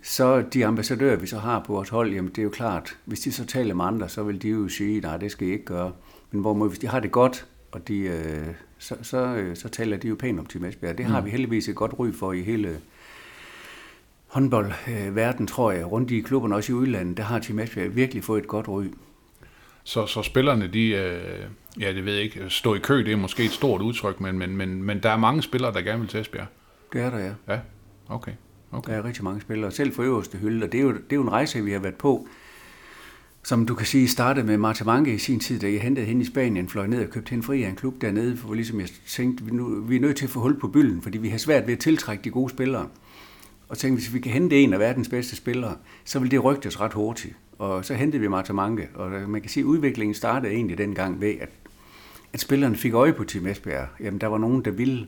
så 0.02 0.40
de 0.40 0.66
ambassadører, 0.66 1.16
vi 1.16 1.26
så 1.26 1.38
har 1.38 1.62
på 1.66 1.72
vores 1.72 1.88
hold, 1.88 2.12
jamen 2.12 2.30
det 2.30 2.38
er 2.38 2.42
jo 2.42 2.50
klart, 2.50 2.96
hvis 3.04 3.20
de 3.20 3.32
så 3.32 3.46
taler 3.46 3.74
med 3.74 3.84
andre, 3.84 4.08
så 4.08 4.22
vil 4.22 4.42
de 4.42 4.48
jo 4.48 4.68
sige, 4.68 5.00
nej, 5.00 5.16
det 5.16 5.30
skal 5.30 5.48
I 5.48 5.50
ikke 5.50 5.64
gøre. 5.64 5.92
Men 6.30 6.40
hvor 6.40 6.68
hvis 6.68 6.78
de 6.78 6.86
har 6.86 7.00
det 7.00 7.12
godt, 7.12 7.46
og 7.72 7.88
de, 7.88 7.98
øh, 7.98 8.46
så, 8.78 8.96
så, 9.02 9.18
øh, 9.18 9.56
så 9.56 9.68
taler 9.68 9.96
de 9.96 10.08
jo 10.08 10.16
pænt 10.18 10.40
om 10.40 10.46
Team 10.46 10.64
Esbjerg. 10.64 10.98
Det 10.98 11.06
har 11.06 11.20
mm. 11.20 11.26
vi 11.26 11.30
heldigvis 11.30 11.68
et 11.68 11.74
godt 11.74 11.98
ry 11.98 12.12
for 12.12 12.32
i 12.32 12.42
hele 12.42 12.80
håndboldverden, 14.34 15.42
øh, 15.42 15.48
tror 15.48 15.72
jeg. 15.72 15.92
Rundt 15.92 16.10
i 16.10 16.20
klubberne, 16.20 16.54
også 16.54 16.72
i 16.72 16.74
udlandet, 16.74 17.16
der 17.16 17.22
har 17.22 17.38
Team 17.38 17.58
Esbjerg 17.58 17.96
virkelig 17.96 18.24
fået 18.24 18.42
et 18.42 18.48
godt 18.48 18.68
ry. 18.68 18.84
Så, 19.84 20.06
så 20.06 20.22
spillerne, 20.22 20.66
de, 20.66 20.88
øh, 20.88 21.20
ja, 21.80 21.92
det 21.92 22.04
ved 22.04 22.14
jeg 22.14 22.22
ikke, 22.22 22.44
stå 22.48 22.74
i 22.74 22.78
kø, 22.78 22.98
det 22.98 23.12
er 23.12 23.16
måske 23.16 23.44
et 23.44 23.50
stort 23.50 23.82
udtryk, 23.82 24.20
men, 24.20 24.38
men, 24.38 24.56
men, 24.56 24.82
men 24.82 25.02
der 25.02 25.10
er 25.10 25.16
mange 25.16 25.42
spillere, 25.42 25.72
der 25.72 25.80
gerne 25.80 26.00
vil 26.00 26.08
til 26.08 26.20
Esbjerg. 26.20 26.46
Det 26.92 27.00
er 27.00 27.10
der, 27.10 27.18
ja. 27.18 27.32
Ja, 27.48 27.60
okay. 28.08 28.32
okay. 28.72 28.92
Der 28.92 28.98
er 28.98 29.04
rigtig 29.04 29.24
mange 29.24 29.40
spillere, 29.40 29.70
selv 29.70 29.92
for 29.92 30.02
øverste 30.02 30.38
hylde, 30.38 30.64
og 30.64 30.72
det 30.72 30.80
er, 30.80 30.82
jo, 30.82 30.92
det 30.92 31.12
er 31.12 31.16
jo 31.16 31.22
en 31.22 31.32
rejse, 31.32 31.64
vi 31.64 31.72
har 31.72 31.78
været 31.78 31.94
på, 31.94 32.28
som 33.42 33.66
du 33.66 33.74
kan 33.74 33.86
sige 33.86 34.08
startede 34.08 34.46
med 34.46 34.56
Marta 34.56 34.84
Manke 34.84 35.14
i 35.14 35.18
sin 35.18 35.40
tid, 35.40 35.60
da 35.60 35.70
jeg 35.70 35.80
hentede 35.80 36.06
hende 36.06 36.22
i 36.22 36.24
Spanien, 36.24 36.68
fløj 36.68 36.86
ned 36.86 37.04
og 37.04 37.10
købte 37.10 37.30
hende 37.30 37.44
fri 37.44 37.62
af 37.62 37.68
en 37.68 37.76
klub 37.76 38.00
dernede, 38.00 38.36
for 38.36 38.54
ligesom 38.54 38.80
jeg 38.80 38.88
tænkte, 39.08 39.44
vi, 39.44 39.50
nu, 39.50 39.80
vi 39.80 39.96
er 39.96 40.00
nødt 40.00 40.16
til 40.16 40.24
at 40.24 40.30
få 40.30 40.40
hul 40.40 40.60
på 40.60 40.68
bylden, 40.68 41.02
fordi 41.02 41.18
vi 41.18 41.28
har 41.28 41.38
svært 41.38 41.66
ved 41.66 41.74
at 41.74 41.80
tiltrække 41.80 42.24
de 42.24 42.30
gode 42.30 42.50
spillere. 42.50 42.88
Og 43.68 43.78
tænkte, 43.78 44.02
hvis 44.02 44.14
vi 44.14 44.20
kan 44.20 44.32
hente 44.32 44.62
en 44.62 44.72
af 44.72 44.78
verdens 44.78 45.08
bedste 45.08 45.36
spillere, 45.36 45.76
så 46.04 46.18
vil 46.18 46.30
det 46.30 46.44
rygtes 46.44 46.80
ret 46.80 46.92
hurtigt. 46.92 47.36
Og 47.58 47.84
så 47.84 47.94
hentede 47.94 48.20
vi 48.20 48.28
Marta 48.28 48.52
Manke, 48.52 48.88
og 48.94 49.10
man 49.10 49.40
kan 49.40 49.50
sige, 49.50 49.62
at 49.62 49.66
udviklingen 49.66 50.14
startede 50.14 50.52
egentlig 50.52 50.78
dengang 50.78 51.20
ved, 51.20 51.34
at, 51.40 51.48
at 52.32 52.40
spillerne 52.40 52.76
fik 52.76 52.94
øje 52.94 53.12
på 53.12 53.24
Team 53.24 53.46
Esbjerg. 53.46 53.88
Jamen, 54.00 54.20
der 54.20 54.26
var 54.26 54.38
nogen, 54.38 54.64
der 54.64 54.70
ville 54.70 55.06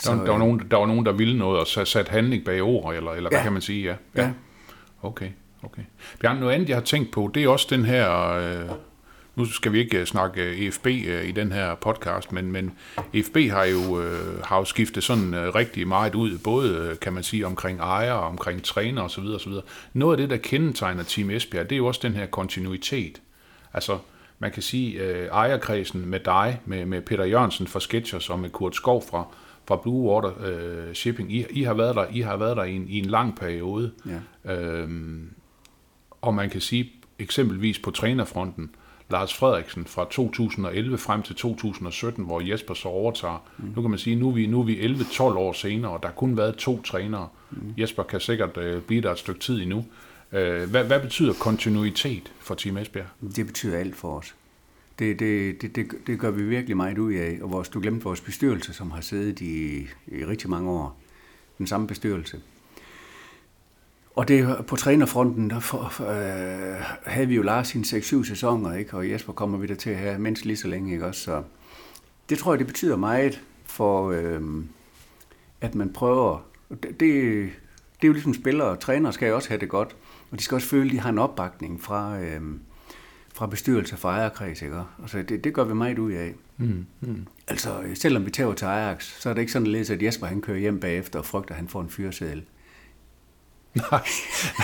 så, 0.00 0.12
der, 0.12 0.24
der, 0.24 0.30
var 0.30 0.38
nogen, 0.38 0.62
der 0.70 0.76
var 0.76 0.86
nogen, 0.86 1.06
der 1.06 1.12
ville 1.12 1.38
noget, 1.38 1.60
og 1.60 1.66
så 1.66 1.84
sat 1.84 2.08
handling 2.08 2.44
bag 2.44 2.62
ord, 2.62 2.94
eller, 2.94 3.12
eller 3.12 3.30
ja. 3.32 3.36
hvad 3.36 3.42
kan 3.42 3.52
man 3.52 3.62
sige? 3.62 3.84
Ja. 3.84 3.94
ja. 4.16 4.22
ja. 4.22 4.32
Okay, 5.02 5.28
okay. 5.62 5.82
Bjørn, 6.20 6.36
noget 6.36 6.54
andet, 6.54 6.68
jeg 6.68 6.76
har 6.76 6.82
tænkt 6.82 7.10
på, 7.10 7.30
det 7.34 7.44
er 7.44 7.48
også 7.48 7.66
den 7.70 7.84
her... 7.84 8.30
Øh, 8.30 8.70
nu 9.36 9.44
skal 9.44 9.72
vi 9.72 9.78
ikke 9.78 10.06
snakke 10.06 10.66
EFB 10.66 10.86
øh, 10.86 11.28
i 11.28 11.32
den 11.32 11.52
her 11.52 11.74
podcast, 11.74 12.32
men, 12.32 12.52
men 12.52 12.72
EFB 13.14 13.36
har 13.36 13.64
jo, 13.64 14.00
øh, 14.00 14.42
har 14.44 14.58
jo 14.58 14.64
skiftet 14.64 15.04
sådan 15.04 15.34
øh, 15.34 15.54
rigtig 15.54 15.88
meget 15.88 16.14
ud, 16.14 16.38
både 16.38 16.74
øh, 16.74 16.98
kan 16.98 17.12
man 17.12 17.22
sige 17.22 17.46
omkring 17.46 17.80
ejere, 17.80 18.20
omkring 18.20 18.62
træner 18.62 19.02
osv. 19.02 19.24
osv. 19.24 19.52
Noget 19.92 20.12
af 20.12 20.16
det, 20.16 20.30
der 20.30 20.36
kendetegner 20.36 21.02
Team 21.02 21.30
Esbjerg, 21.30 21.70
det 21.70 21.72
er 21.72 21.78
jo 21.78 21.86
også 21.86 22.00
den 22.02 22.14
her 22.14 22.26
kontinuitet. 22.26 23.22
Altså, 23.72 23.98
man 24.38 24.50
kan 24.50 24.62
sige, 24.62 25.00
øh, 25.00 25.26
ejerkredsen 25.26 26.06
med 26.06 26.20
dig, 26.20 26.60
med, 26.64 26.84
med 26.84 27.00
Peter 27.02 27.24
Jørgensen 27.24 27.66
fra 27.66 27.80
Sketchers 27.80 28.30
og 28.30 28.38
med 28.38 28.50
Kurt 28.50 28.76
Skov 28.76 29.04
fra, 29.10 29.24
fra 29.68 29.76
Blue 29.76 30.10
Water 30.10 30.32
øh, 30.44 30.94
Shipping. 30.94 31.32
I, 31.32 31.44
I, 31.50 31.62
har 31.62 31.74
været 31.74 31.96
der, 31.96 32.06
I 32.12 32.20
har 32.20 32.36
været 32.36 32.56
der 32.56 32.64
i 32.64 32.76
en, 32.76 32.88
i 32.88 32.98
en 32.98 33.04
lang 33.04 33.36
periode. 33.36 33.92
Ja. 34.44 34.54
Øhm, 34.54 35.30
og 36.20 36.34
man 36.34 36.50
kan 36.50 36.60
sige 36.60 36.92
eksempelvis 37.18 37.78
på 37.78 37.90
trænerfronten, 37.90 38.70
Lars 39.10 39.34
Frederiksen 39.34 39.84
fra 39.84 40.06
2011 40.10 40.98
frem 40.98 41.22
til 41.22 41.36
2017, 41.36 42.24
hvor 42.24 42.40
Jesper 42.40 42.74
så 42.74 42.88
overtager. 42.88 43.42
Mm. 43.58 43.72
Nu 43.76 43.82
kan 43.82 43.90
man 43.90 43.98
sige, 43.98 44.16
nu 44.16 44.28
er 44.28 44.32
vi, 44.32 44.46
nu 44.46 44.60
er 44.60 44.64
vi 44.64 44.76
11-12 44.76 45.22
år 45.22 45.52
senere, 45.52 45.92
og 45.92 46.02
der 46.02 46.08
har 46.08 46.14
kun 46.14 46.36
været 46.36 46.56
to 46.56 46.82
trænere. 46.82 47.28
Mm. 47.50 47.74
Jesper 47.78 48.02
kan 48.02 48.20
sikkert 48.20 48.56
øh, 48.56 48.82
blive 48.82 49.02
der 49.02 49.12
et 49.12 49.18
stykke 49.18 49.40
tid 49.40 49.62
endnu. 49.62 49.84
Øh, 50.32 50.70
hvad, 50.70 50.84
hvad 50.84 51.00
betyder 51.00 51.32
kontinuitet 51.32 52.32
for 52.40 52.54
Team 52.54 52.76
Esbjerg? 52.76 53.06
Det 53.36 53.46
betyder 53.46 53.78
alt 53.78 53.96
for 53.96 54.18
os. 54.18 54.34
Det, 54.98 55.18
det, 55.18 55.62
det, 55.62 55.76
det, 55.76 55.86
det 56.06 56.18
gør 56.18 56.30
vi 56.30 56.42
virkelig 56.42 56.76
meget 56.76 56.98
ud 56.98 57.12
af. 57.12 57.38
Og 57.42 57.50
vores, 57.50 57.68
du 57.68 57.80
glemte 57.80 58.04
vores 58.04 58.20
bestyrelse, 58.20 58.72
som 58.72 58.90
har 58.90 59.00
siddet 59.00 59.40
i, 59.40 59.80
i 60.06 60.24
rigtig 60.24 60.50
mange 60.50 60.70
år. 60.70 61.00
Den 61.58 61.66
samme 61.66 61.86
bestyrelse. 61.86 62.40
Og 64.20 64.28
det 64.28 64.66
på 64.66 64.76
trænerfronten, 64.76 65.50
der 65.50 65.60
for, 65.60 66.02
øh, 66.02 66.80
havde 67.06 67.28
vi 67.28 67.34
jo 67.34 67.42
Lars 67.42 67.74
i 67.74 67.78
6-7 67.78 68.24
sæsoner, 68.24 68.74
ikke? 68.74 68.94
og 68.94 69.10
Jesper 69.10 69.32
kommer 69.32 69.58
vi 69.58 69.66
der 69.66 69.74
til 69.74 69.90
at 69.90 69.96
have 69.96 70.18
mindst 70.18 70.44
lige 70.44 70.56
så 70.56 70.68
længe. 70.68 70.92
Ikke? 70.92 71.06
Også, 71.06 71.20
så 71.20 71.42
det 72.28 72.38
tror 72.38 72.52
jeg, 72.52 72.58
det 72.58 72.66
betyder 72.66 72.96
meget 72.96 73.42
for, 73.64 74.10
øh, 74.10 74.40
at 75.60 75.74
man 75.74 75.92
prøver. 75.92 76.46
Det, 76.68 76.82
det, 76.82 77.00
det 77.00 78.02
er 78.02 78.06
jo 78.06 78.12
ligesom 78.12 78.34
spillere 78.34 78.68
og 78.68 78.80
trænere 78.80 79.12
skal 79.12 79.28
jo 79.28 79.34
også 79.34 79.48
have 79.48 79.60
det 79.60 79.68
godt, 79.68 79.96
og 80.30 80.38
de 80.38 80.42
skal 80.42 80.54
også 80.54 80.68
føle, 80.68 80.86
at 80.86 80.92
de 80.92 81.00
har 81.00 81.10
en 81.10 81.18
opbakning 81.18 81.82
fra, 81.82 82.18
øh, 82.20 82.40
fra 83.34 83.46
bestyrelse 83.46 83.96
fra 83.96 84.10
ejerkreds. 84.10 84.62
Ikke? 84.62 84.80
Altså, 85.02 85.22
det, 85.22 85.44
det 85.44 85.54
gør 85.54 85.64
vi 85.64 85.74
meget 85.74 85.98
ud 85.98 86.12
af. 86.12 86.34
Mm, 86.56 86.86
mm. 87.00 87.26
Altså, 87.48 87.82
selvom 87.94 88.26
vi 88.26 88.30
tager 88.30 88.54
til 88.54 88.64
Ajax, 88.64 89.20
så 89.20 89.30
er 89.30 89.34
det 89.34 89.40
ikke 89.40 89.52
sådan 89.52 89.74
at 89.74 90.02
Jesper 90.02 90.26
han 90.26 90.40
kører 90.40 90.58
hjem 90.58 90.80
bagefter 90.80 91.18
og 91.18 91.24
frygter, 91.24 91.54
at 91.54 91.58
han 91.58 91.68
får 91.68 91.80
en 91.80 91.90
fyreseddel. 91.90 92.44
Nej, 93.74 94.00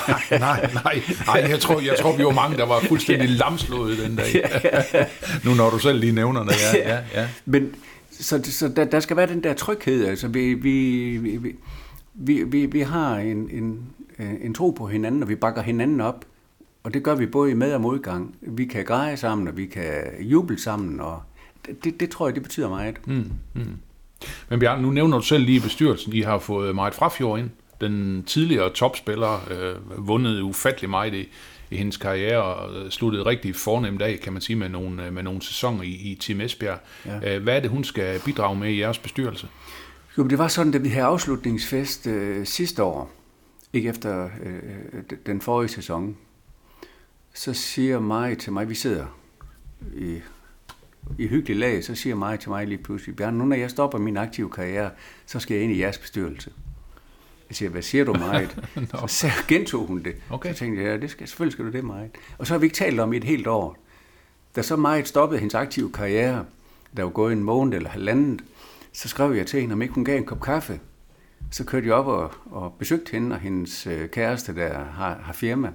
nej, 0.09 0.39
nej, 0.41 0.71
nej, 0.85 1.03
nej. 1.27 1.47
Jeg 1.51 1.61
tror, 1.61 1.81
jeg 1.81 1.97
tror, 2.01 2.17
vi 2.17 2.25
var 2.25 2.31
mange, 2.31 2.57
der 2.57 2.67
var 2.67 2.81
fuldstændig 2.81 3.29
lamslået 3.31 3.99
den 3.99 4.17
dag. 4.17 4.47
nu 5.45 5.55
når 5.55 5.71
du 5.71 5.79
selv 5.79 5.99
lige 5.99 6.13
nævner 6.13 6.45
det, 6.45 6.55
ja. 6.75 6.95
ja, 6.95 7.01
ja. 7.15 7.29
Men 7.45 7.75
så, 8.11 8.41
så 8.45 8.69
der, 8.69 8.85
der 8.85 9.01
skal 9.01 9.17
være 9.17 9.27
den 9.27 9.43
der 9.43 9.55
tryghed. 9.55 10.07
Altså, 10.07 10.29
vi, 10.29 10.55
vi, 10.55 11.17
vi, 11.17 11.57
vi, 12.15 12.43
vi, 12.43 12.67
vi 12.67 12.81
har 12.81 13.17
en, 13.17 13.51
en, 13.51 13.81
en 14.43 14.55
tro 14.55 14.71
på 14.71 14.87
hinanden, 14.87 15.23
og 15.23 15.29
vi 15.29 15.35
bakker 15.35 15.63
hinanden 15.63 16.01
op. 16.01 16.25
Og 16.83 16.95
det 16.95 17.03
gør 17.03 17.15
vi 17.15 17.27
både 17.27 17.51
i 17.51 17.55
med- 17.55 17.75
og 17.75 17.81
modgang. 17.81 18.35
Vi 18.43 18.65
kan 18.65 18.85
greje 18.85 19.17
sammen, 19.17 19.49
og 19.49 19.57
vi 19.57 19.67
kan 19.67 19.93
juble 20.21 20.61
sammen, 20.61 21.01
og 21.01 21.23
det, 21.85 22.01
det 22.01 22.11
tror 22.11 22.27
jeg, 22.29 22.35
det 22.35 22.43
betyder 22.43 22.69
meget. 22.69 22.97
Mm, 23.07 23.31
mm. 23.55 23.77
Men 24.49 24.61
Bjarne, 24.61 24.83
nu 24.83 24.91
nævner 24.91 25.19
du 25.19 25.25
selv 25.25 25.45
lige 25.45 25.61
bestyrelsen. 25.61 26.13
I 26.13 26.21
har 26.21 26.39
fået 26.39 26.75
Marit 26.75 26.95
Frafjord 26.95 27.39
ind, 27.39 27.51
den 27.81 28.25
tidligere 28.25 28.71
topspiller, 28.71 29.49
øh, 29.51 30.07
vundet 30.09 30.41
ufattelig 30.41 30.91
meget 30.91 31.15
i, 31.15 31.29
i 31.71 31.77
hendes 31.77 31.97
karriere 31.97 32.43
og 32.43 32.93
sluttede 32.93 33.27
rigtig 33.27 33.57
fornemt 33.57 34.03
af, 34.03 34.21
kan 34.23 34.33
man 34.33 34.43
sige, 34.43 34.57
med 34.57 34.69
nogle, 34.69 35.11
med 35.11 35.23
nogle 35.23 35.43
sæsoner 35.43 35.83
i, 35.83 35.89
i 35.89 36.15
Team 36.21 36.41
Esbjerg. 36.41 36.79
Ja. 37.07 37.39
Hvad 37.39 37.57
er 37.57 37.61
det, 37.61 37.71
hun 37.71 37.85
skal 37.85 38.21
bidrage 38.25 38.57
med 38.57 38.71
i 38.71 38.81
jeres 38.81 38.99
bestyrelse? 38.99 39.49
Jo, 40.19 40.27
det 40.27 40.39
var 40.39 40.49
sådan, 40.49 40.73
da 40.73 40.79
vi 40.79 40.89
havde 40.89 41.07
afslutningsfest 41.07 42.07
øh, 42.07 42.47
sidste 42.47 42.83
år, 42.83 43.11
ikke 43.73 43.89
efter 43.89 44.25
øh, 44.25 45.03
den 45.27 45.41
forrige 45.41 45.69
sæson, 45.69 46.17
så 47.35 47.53
siger 47.53 48.01
mig 48.01 48.39
til 48.39 48.53
mig, 48.53 48.69
vi 48.69 48.75
sidder 48.75 49.07
i, 49.97 50.19
i 51.19 51.27
hyggelig 51.27 51.57
lag, 51.57 51.85
så 51.85 51.95
siger 51.95 52.15
mig 52.15 52.41
til 52.41 52.51
mig 52.51 52.67
lige 52.67 52.79
pludselig, 52.79 53.17
Bjørn, 53.17 53.35
nu 53.35 53.45
når 53.45 53.57
jeg 53.57 53.71
stopper 53.71 53.99
min 53.99 54.17
aktive 54.17 54.51
karriere, 54.51 54.91
så 55.27 55.41
skal 55.41 55.55
jeg 55.55 55.65
ind 55.65 55.73
i 55.73 55.81
jeres 55.81 55.99
bestyrelse. 55.99 56.51
Jeg 57.49 57.57
siger, 57.57 57.69
hvad 57.69 57.83
siger 57.83 58.05
du 58.05 58.13
meget? 58.13 58.57
no. 58.93 59.07
Så 59.07 59.31
gentog 59.49 59.87
hun 59.87 60.03
det. 60.03 60.15
Okay. 60.31 60.53
Så 60.53 60.59
tænkte 60.59 60.83
jeg, 60.83 60.91
ja, 60.91 60.97
det 60.97 61.11
skal, 61.11 61.29
selvfølgelig 61.29 61.53
skal 61.53 61.65
du 61.65 61.71
det 61.71 61.85
meget. 61.85 62.11
Og 62.39 62.47
så 62.47 62.55
har 62.55 62.59
vi 62.59 62.67
ikke 62.67 62.77
talt 62.77 63.01
om 63.01 63.13
i 63.13 63.17
et 63.17 63.25
helt 63.25 63.47
år. 63.47 63.77
Da 64.57 64.63
så 64.63 64.77
meget 64.77 65.09
stoppede 65.09 65.41
hendes 65.41 65.55
aktive 65.55 65.93
karriere, 65.93 66.45
der 66.97 67.03
var 67.03 67.11
gået 67.11 67.33
en 67.33 67.43
måned 67.43 67.77
eller 67.77 67.91
halvandet, 67.91 68.41
så 68.93 69.09
skrev 69.09 69.33
jeg 69.33 69.47
til 69.47 69.61
hende, 69.61 69.73
om 69.73 69.83
ikke 69.83 69.95
hun 69.95 70.05
gav 70.05 70.17
en 70.17 70.25
kop 70.25 70.41
kaffe. 70.41 70.81
Så 71.51 71.65
kørte 71.65 71.87
jeg 71.87 71.95
op 71.95 72.07
og, 72.07 72.33
og 72.51 72.75
besøgte 72.79 73.13
hende 73.13 73.37
og 73.37 73.41
hendes 73.41 73.87
øh, 73.87 74.09
kæreste, 74.09 74.55
der 74.55 74.85
har, 74.85 75.19
har 75.23 75.33
firma. 75.33 75.73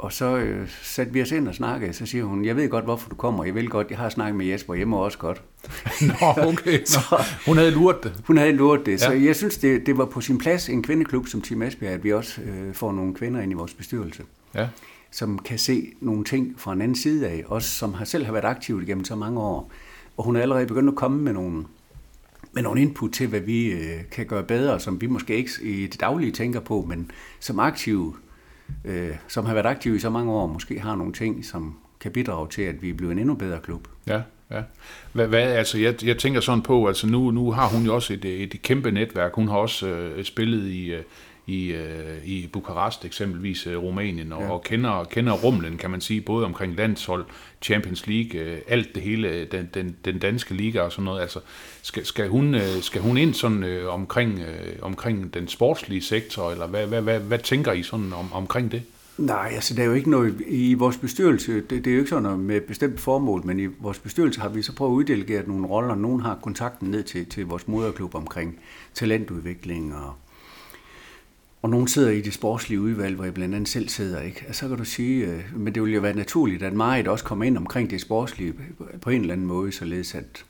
Og 0.00 0.12
så 0.12 0.36
øh, 0.36 0.68
satte 0.82 1.12
vi 1.12 1.22
os 1.22 1.32
ind 1.32 1.48
og 1.48 1.54
snakkede, 1.54 1.92
så 1.92 2.06
siger 2.06 2.24
hun, 2.24 2.44
jeg 2.44 2.56
ved 2.56 2.68
godt, 2.68 2.84
hvorfor 2.84 3.08
du 3.08 3.14
kommer, 3.14 3.44
jeg 3.44 3.54
vil 3.54 3.68
godt, 3.68 3.90
jeg 3.90 3.98
har 3.98 4.08
snakket 4.08 4.36
med 4.36 4.46
Jesper 4.46 4.74
hjemme 4.74 4.96
også 4.96 5.18
godt. 5.18 5.42
Nå, 6.08 6.42
okay. 6.42 6.78
Nå, 6.78 6.84
så, 6.86 7.24
hun 7.46 7.56
havde 7.56 7.70
luret 7.70 7.96
det. 8.02 8.22
Hun 8.26 8.36
havde 8.36 8.52
luret 8.52 8.86
det, 8.86 8.92
ja. 8.92 8.96
så 8.96 9.12
jeg 9.12 9.36
synes, 9.36 9.58
det, 9.58 9.86
det 9.86 9.98
var 9.98 10.04
på 10.04 10.20
sin 10.20 10.38
plads, 10.38 10.68
en 10.68 10.82
kvindeklub 10.82 11.26
som 11.26 11.40
Team 11.40 11.62
Esbjerg, 11.62 11.92
at 11.92 12.04
vi 12.04 12.12
også 12.12 12.40
øh, 12.40 12.74
får 12.74 12.92
nogle 12.92 13.14
kvinder 13.14 13.40
ind 13.40 13.52
i 13.52 13.54
vores 13.54 13.74
bestyrelse. 13.74 14.22
Ja. 14.54 14.68
Som 15.10 15.38
kan 15.38 15.58
se 15.58 15.92
nogle 16.00 16.24
ting 16.24 16.54
fra 16.56 16.72
en 16.72 16.82
anden 16.82 16.96
side 16.96 17.28
af, 17.28 17.44
også 17.46 17.68
som 17.68 17.94
har 17.94 18.04
selv 18.04 18.24
har 18.24 18.32
været 18.32 18.44
aktiv 18.44 18.82
igennem 18.82 19.04
så 19.04 19.16
mange 19.16 19.40
år. 19.40 19.70
Og 20.16 20.24
hun 20.24 20.36
er 20.36 20.40
allerede 20.40 20.66
begyndt 20.66 20.88
at 20.88 20.96
komme 20.96 21.22
med 21.22 21.32
nogle, 21.32 21.64
med 22.52 22.62
nogle 22.62 22.80
input 22.80 23.12
til, 23.12 23.26
hvad 23.26 23.40
vi 23.40 23.66
øh, 23.72 24.00
kan 24.10 24.26
gøre 24.26 24.42
bedre, 24.42 24.80
som 24.80 25.00
vi 25.00 25.06
måske 25.06 25.36
ikke 25.36 25.50
i 25.62 25.86
det 25.86 26.00
daglige 26.00 26.32
tænker 26.32 26.60
på, 26.60 26.86
men 26.88 27.10
som 27.40 27.58
aktive 27.58 28.14
øh, 28.84 29.10
som 29.28 29.46
har 29.46 29.54
været 29.54 29.66
aktive 29.66 29.96
i 29.96 29.98
så 29.98 30.10
mange 30.10 30.32
år, 30.32 30.46
måske 30.46 30.80
har 30.80 30.94
nogle 30.94 31.12
ting, 31.12 31.44
som 31.44 31.76
kan 32.00 32.12
bidrage 32.12 32.48
til, 32.48 32.62
at 32.62 32.82
vi 32.82 32.92
bliver 32.92 33.12
en 33.12 33.18
endnu 33.18 33.34
bedre 33.34 33.58
klub. 33.60 33.88
Ja, 34.06 34.22
ja. 34.50 34.62
Hvad, 35.12 35.26
hvad, 35.26 35.42
altså 35.42 35.78
jeg, 35.78 36.04
jeg 36.04 36.18
tænker 36.18 36.40
sådan 36.40 36.62
på, 36.62 36.86
altså 36.86 37.06
nu, 37.06 37.30
nu 37.30 37.50
har 37.50 37.68
hun 37.68 37.82
jo 37.82 37.94
også 37.94 38.12
et, 38.12 38.24
et 38.24 38.62
kæmpe 38.62 38.90
netværk. 38.90 39.34
Hun 39.34 39.48
har 39.48 39.56
også 39.56 39.86
øh, 39.86 40.24
spillet 40.24 40.66
i, 40.66 40.86
øh, 40.92 41.02
i, 41.50 41.72
øh, 41.72 42.24
i 42.24 42.48
Bukarest, 42.52 43.04
eksempelvis 43.04 43.66
øh, 43.66 43.76
Rumænien, 43.76 44.32
og, 44.32 44.42
ja. 44.42 44.50
og 44.50 44.62
kender, 44.62 45.04
kender 45.04 45.32
rumlen, 45.32 45.78
kan 45.78 45.90
man 45.90 46.00
sige, 46.00 46.20
både 46.20 46.44
omkring 46.44 46.76
landshold, 46.76 47.24
Champions 47.62 48.06
League, 48.06 48.40
øh, 48.40 48.58
alt 48.68 48.94
det 48.94 49.02
hele, 49.02 49.44
den, 49.44 49.68
den, 49.74 49.96
den 50.04 50.18
danske 50.18 50.54
liga 50.54 50.80
og 50.80 50.92
sådan 50.92 51.04
noget. 51.04 51.20
Altså, 51.20 51.40
skal, 51.82 52.06
skal, 52.06 52.28
hun, 52.28 52.54
øh, 52.54 52.82
skal 52.82 53.00
hun 53.00 53.16
ind 53.16 53.34
sådan 53.34 53.64
øh, 53.64 53.94
omkring, 53.94 54.38
øh, 54.40 54.76
omkring 54.82 55.34
den 55.34 55.48
sportslige 55.48 56.02
sektor, 56.02 56.50
eller 56.50 56.66
hvad, 56.66 56.86
hvad, 56.86 57.02
hvad, 57.02 57.20
hvad 57.20 57.38
tænker 57.38 57.72
I 57.72 57.82
sådan 57.82 58.12
om, 58.12 58.32
omkring 58.32 58.72
det? 58.72 58.82
Nej, 59.18 59.50
altså 59.54 59.74
der 59.74 59.82
er 59.82 59.86
jo 59.86 59.92
ikke 59.92 60.10
noget 60.10 60.34
i 60.46 60.74
vores 60.74 60.96
bestyrelse, 60.96 61.54
det, 61.54 61.70
det 61.70 61.86
er 61.86 61.92
jo 61.92 61.98
ikke 61.98 62.08
sådan 62.08 62.22
noget 62.22 62.38
med 62.38 62.60
bestemt 62.60 63.00
formål, 63.00 63.46
men 63.46 63.60
i 63.60 63.66
vores 63.66 63.98
bestyrelse 63.98 64.40
har 64.40 64.48
vi 64.48 64.62
så 64.62 64.74
prøvet 64.74 64.92
at 64.92 64.96
uddelegere 64.96 65.48
nogle 65.48 65.66
roller. 65.66 65.94
Nogen 65.94 66.20
har 66.20 66.38
kontakten 66.42 66.90
ned 66.90 67.02
til, 67.02 67.26
til 67.26 67.46
vores 67.46 67.68
moderklub 67.68 68.14
omkring 68.14 68.58
talentudvikling 68.94 69.94
og 69.94 70.14
og 71.62 71.70
nogen 71.70 71.88
sidder 71.88 72.10
i 72.10 72.20
det 72.20 72.34
sportslige 72.34 72.80
udvalg, 72.80 73.14
hvor 73.14 73.24
jeg 73.24 73.34
blandt 73.34 73.54
andet 73.54 73.68
selv 73.68 73.88
sidder, 73.88 74.20
ikke? 74.20 74.44
Altså, 74.46 74.60
så 74.60 74.68
kan 74.68 74.78
du 74.78 74.84
sige, 74.84 75.26
øh, 75.26 75.40
men 75.56 75.74
det 75.74 75.82
ville 75.82 75.94
jo 75.94 76.00
være 76.00 76.14
naturligt, 76.14 76.62
at 76.62 76.72
Marit 76.72 77.08
også 77.08 77.24
kommer 77.24 77.44
ind 77.44 77.58
omkring 77.58 77.90
det 77.90 78.00
sportslige 78.00 78.54
på 79.00 79.10
en 79.10 79.20
eller 79.20 79.32
anden 79.32 79.46
måde, 79.46 79.72
således 79.72 80.14
at, 80.14 80.44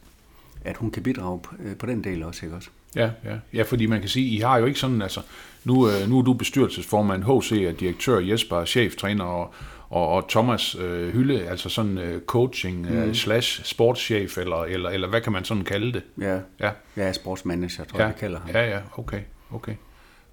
at 0.64 0.76
hun 0.76 0.90
kan 0.90 1.02
bidrage 1.02 1.40
på, 1.40 1.54
øh, 1.64 1.76
på 1.76 1.86
den 1.86 2.04
del 2.04 2.22
også, 2.22 2.46
ikke 2.46 2.56
også? 2.56 2.68
Ja, 2.96 3.10
ja. 3.24 3.36
ja, 3.52 3.62
fordi 3.62 3.86
man 3.86 4.00
kan 4.00 4.08
sige, 4.08 4.26
I 4.26 4.38
har 4.38 4.58
jo 4.58 4.66
ikke 4.66 4.78
sådan, 4.78 5.02
altså, 5.02 5.20
nu, 5.64 5.88
øh, 5.88 6.08
nu 6.08 6.18
er 6.18 6.22
du 6.22 6.32
bestyrelsesformand, 6.32 7.22
HC 7.24 7.52
er 7.52 7.72
direktør, 7.72 8.18
Jesper 8.18 8.56
er 8.56 8.64
cheftræner, 8.64 9.24
og, 9.24 9.54
og, 9.88 10.08
og 10.08 10.28
Thomas 10.28 10.74
øh, 10.74 11.12
Hylde, 11.12 11.48
altså 11.48 11.68
sådan 11.68 11.98
øh, 11.98 12.22
coaching 12.22 12.80
mm. 12.80 12.96
øh, 12.96 13.14
slash 13.14 13.64
sportschef, 13.64 14.38
eller, 14.38 14.64
eller, 14.64 14.90
eller 14.90 15.08
hvad 15.08 15.20
kan 15.20 15.32
man 15.32 15.44
sådan 15.44 15.64
kalde 15.64 15.92
det? 15.92 16.02
Ja, 16.20 16.38
ja. 16.60 16.70
er 16.96 17.12
sportsmanager, 17.12 17.84
tror 17.84 17.98
jeg, 17.98 18.04
ja. 18.04 18.06
jeg 18.06 18.16
kalder 18.16 18.40
ham. 18.40 18.50
Ja, 18.50 18.70
ja, 18.70 18.78
okay, 18.96 19.20
okay. 19.50 19.74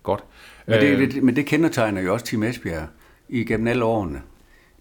Godt. 0.07 0.23
Men 0.67 0.81
det, 0.81 1.13
det, 1.13 1.23
men 1.23 1.35
det 1.35 1.45
kendetegner 1.45 2.01
jo 2.01 2.13
også 2.13 2.25
Team 2.25 2.43
Esbjerg 2.43 2.87
igennem 3.29 3.67
alle 3.67 3.83
årene. 3.83 4.21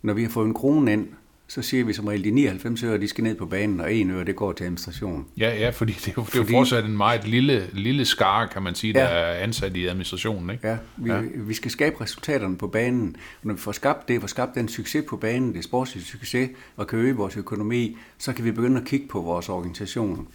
Når 0.02 0.14
vi 0.14 0.22
har 0.22 0.30
fået 0.30 0.46
en 0.46 0.54
krone 0.54 0.92
ind, 0.92 1.08
så 1.46 1.62
siger 1.62 1.84
vi 1.84 1.92
som 1.92 2.06
regel, 2.06 2.24
de 2.24 2.30
99 2.30 2.82
øre, 2.82 3.00
de 3.00 3.08
skal 3.08 3.24
ned 3.24 3.34
på 3.34 3.46
banen, 3.46 3.80
og 3.80 3.94
en 3.94 4.10
øre, 4.10 4.24
det 4.24 4.36
går 4.36 4.52
til 4.52 4.64
administration. 4.64 5.26
Ja, 5.36 5.54
ja, 5.58 5.70
fordi 5.70 5.92
det 5.92 6.08
er 6.08 6.12
jo, 6.18 6.22
det 6.24 6.34
er 6.34 6.38
jo 6.38 6.44
fortsat 6.44 6.84
en 6.84 6.96
meget 6.96 7.28
lille, 7.28 7.66
lille 7.72 8.04
skare, 8.04 8.48
kan 8.48 8.62
man 8.62 8.74
sige, 8.74 8.92
der 8.92 9.02
ja. 9.02 9.08
er 9.08 9.32
ansat 9.32 9.76
i 9.76 9.86
administrationen. 9.86 10.50
Ikke? 10.50 10.68
Ja, 10.68 10.76
vi, 10.96 11.10
ja, 11.10 11.20
vi 11.34 11.54
skal 11.54 11.70
skabe 11.70 12.00
resultaterne 12.00 12.56
på 12.56 12.68
banen. 12.68 13.16
Og 13.42 13.46
når 13.46 13.54
vi 13.54 13.60
får 13.60 13.72
skabt 13.72 14.08
det, 14.08 14.20
får 14.20 14.28
skabt 14.28 14.54
den 14.54 14.68
succes 14.68 15.04
på 15.08 15.16
banen, 15.16 15.54
det 15.54 15.64
sportslige 15.64 16.04
succes, 16.04 16.50
og 16.76 16.86
kan 16.86 16.98
øge 16.98 17.16
vores 17.16 17.36
økonomi, 17.36 17.96
så 18.18 18.32
kan 18.32 18.44
vi 18.44 18.50
begynde 18.50 18.80
at 18.80 18.86
kigge 18.86 19.08
på 19.08 19.20
vores 19.20 19.48
organisation. 19.48 20.28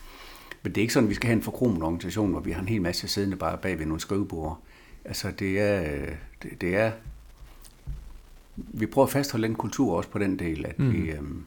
Men 0.63 0.71
det 0.71 0.77
er 0.77 0.81
ikke 0.81 0.93
sådan, 0.93 1.05
at 1.05 1.09
vi 1.09 1.15
skal 1.15 1.27
have 1.27 1.37
en 1.37 1.43
forkromet 1.43 1.83
organisation, 1.83 2.31
hvor 2.31 2.39
vi 2.39 2.51
har 2.51 2.61
en 2.61 2.67
hel 2.67 2.81
masse 2.81 3.07
siddende 3.07 3.37
bare 3.37 3.57
bag 3.57 3.79
ved 3.79 3.85
nogle 3.85 3.99
skrivebord. 3.99 4.61
Altså, 5.05 5.31
det 5.39 5.59
er, 5.59 6.05
det, 6.43 6.61
det 6.61 6.75
er... 6.75 6.91
Vi 8.55 8.85
prøver 8.85 9.05
at 9.05 9.11
fastholde 9.11 9.47
den 9.47 9.55
kultur 9.55 9.97
også 9.97 10.09
på 10.09 10.19
den 10.19 10.39
del, 10.39 10.65
at 10.65 10.79
mm. 10.79 10.93
vi, 10.93 10.97
øhm, 10.97 11.45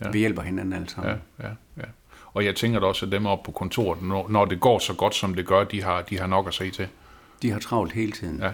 ja. 0.00 0.10
vi 0.10 0.18
hjælper 0.18 0.42
hinanden 0.42 0.72
alle 0.72 0.88
sammen. 0.88 1.14
Ja, 1.38 1.46
ja, 1.46 1.52
ja. 1.76 1.84
Og 2.34 2.44
jeg 2.44 2.56
tænker 2.56 2.80
da 2.80 2.86
også, 2.86 3.06
at 3.06 3.12
dem 3.12 3.26
op 3.26 3.42
på 3.42 3.52
kontoret, 3.52 4.02
når, 4.02 4.28
når 4.28 4.44
det 4.44 4.60
går 4.60 4.78
så 4.78 4.94
godt, 4.94 5.14
som 5.14 5.34
det 5.34 5.46
gør, 5.46 5.64
de 5.64 5.82
har, 5.82 6.02
de 6.02 6.18
har 6.18 6.26
nok 6.26 6.48
at 6.48 6.54
se 6.54 6.70
til. 6.70 6.88
De 7.42 7.50
har 7.50 7.58
travlt 7.58 7.92
hele 7.92 8.12
tiden. 8.12 8.40
Ja. 8.40 8.52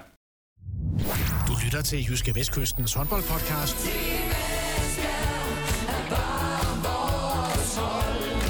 Du 1.49 1.53
lytter 1.65 1.83
til 1.83 2.07
Jyske 2.11 2.35
Vestkystens 2.35 2.95
håndboldpodcast. 2.95 3.89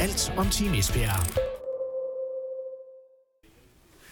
Alt 0.01 0.33
om 0.37 0.47
Team 0.47 0.75
Esbjerg. 0.75 1.50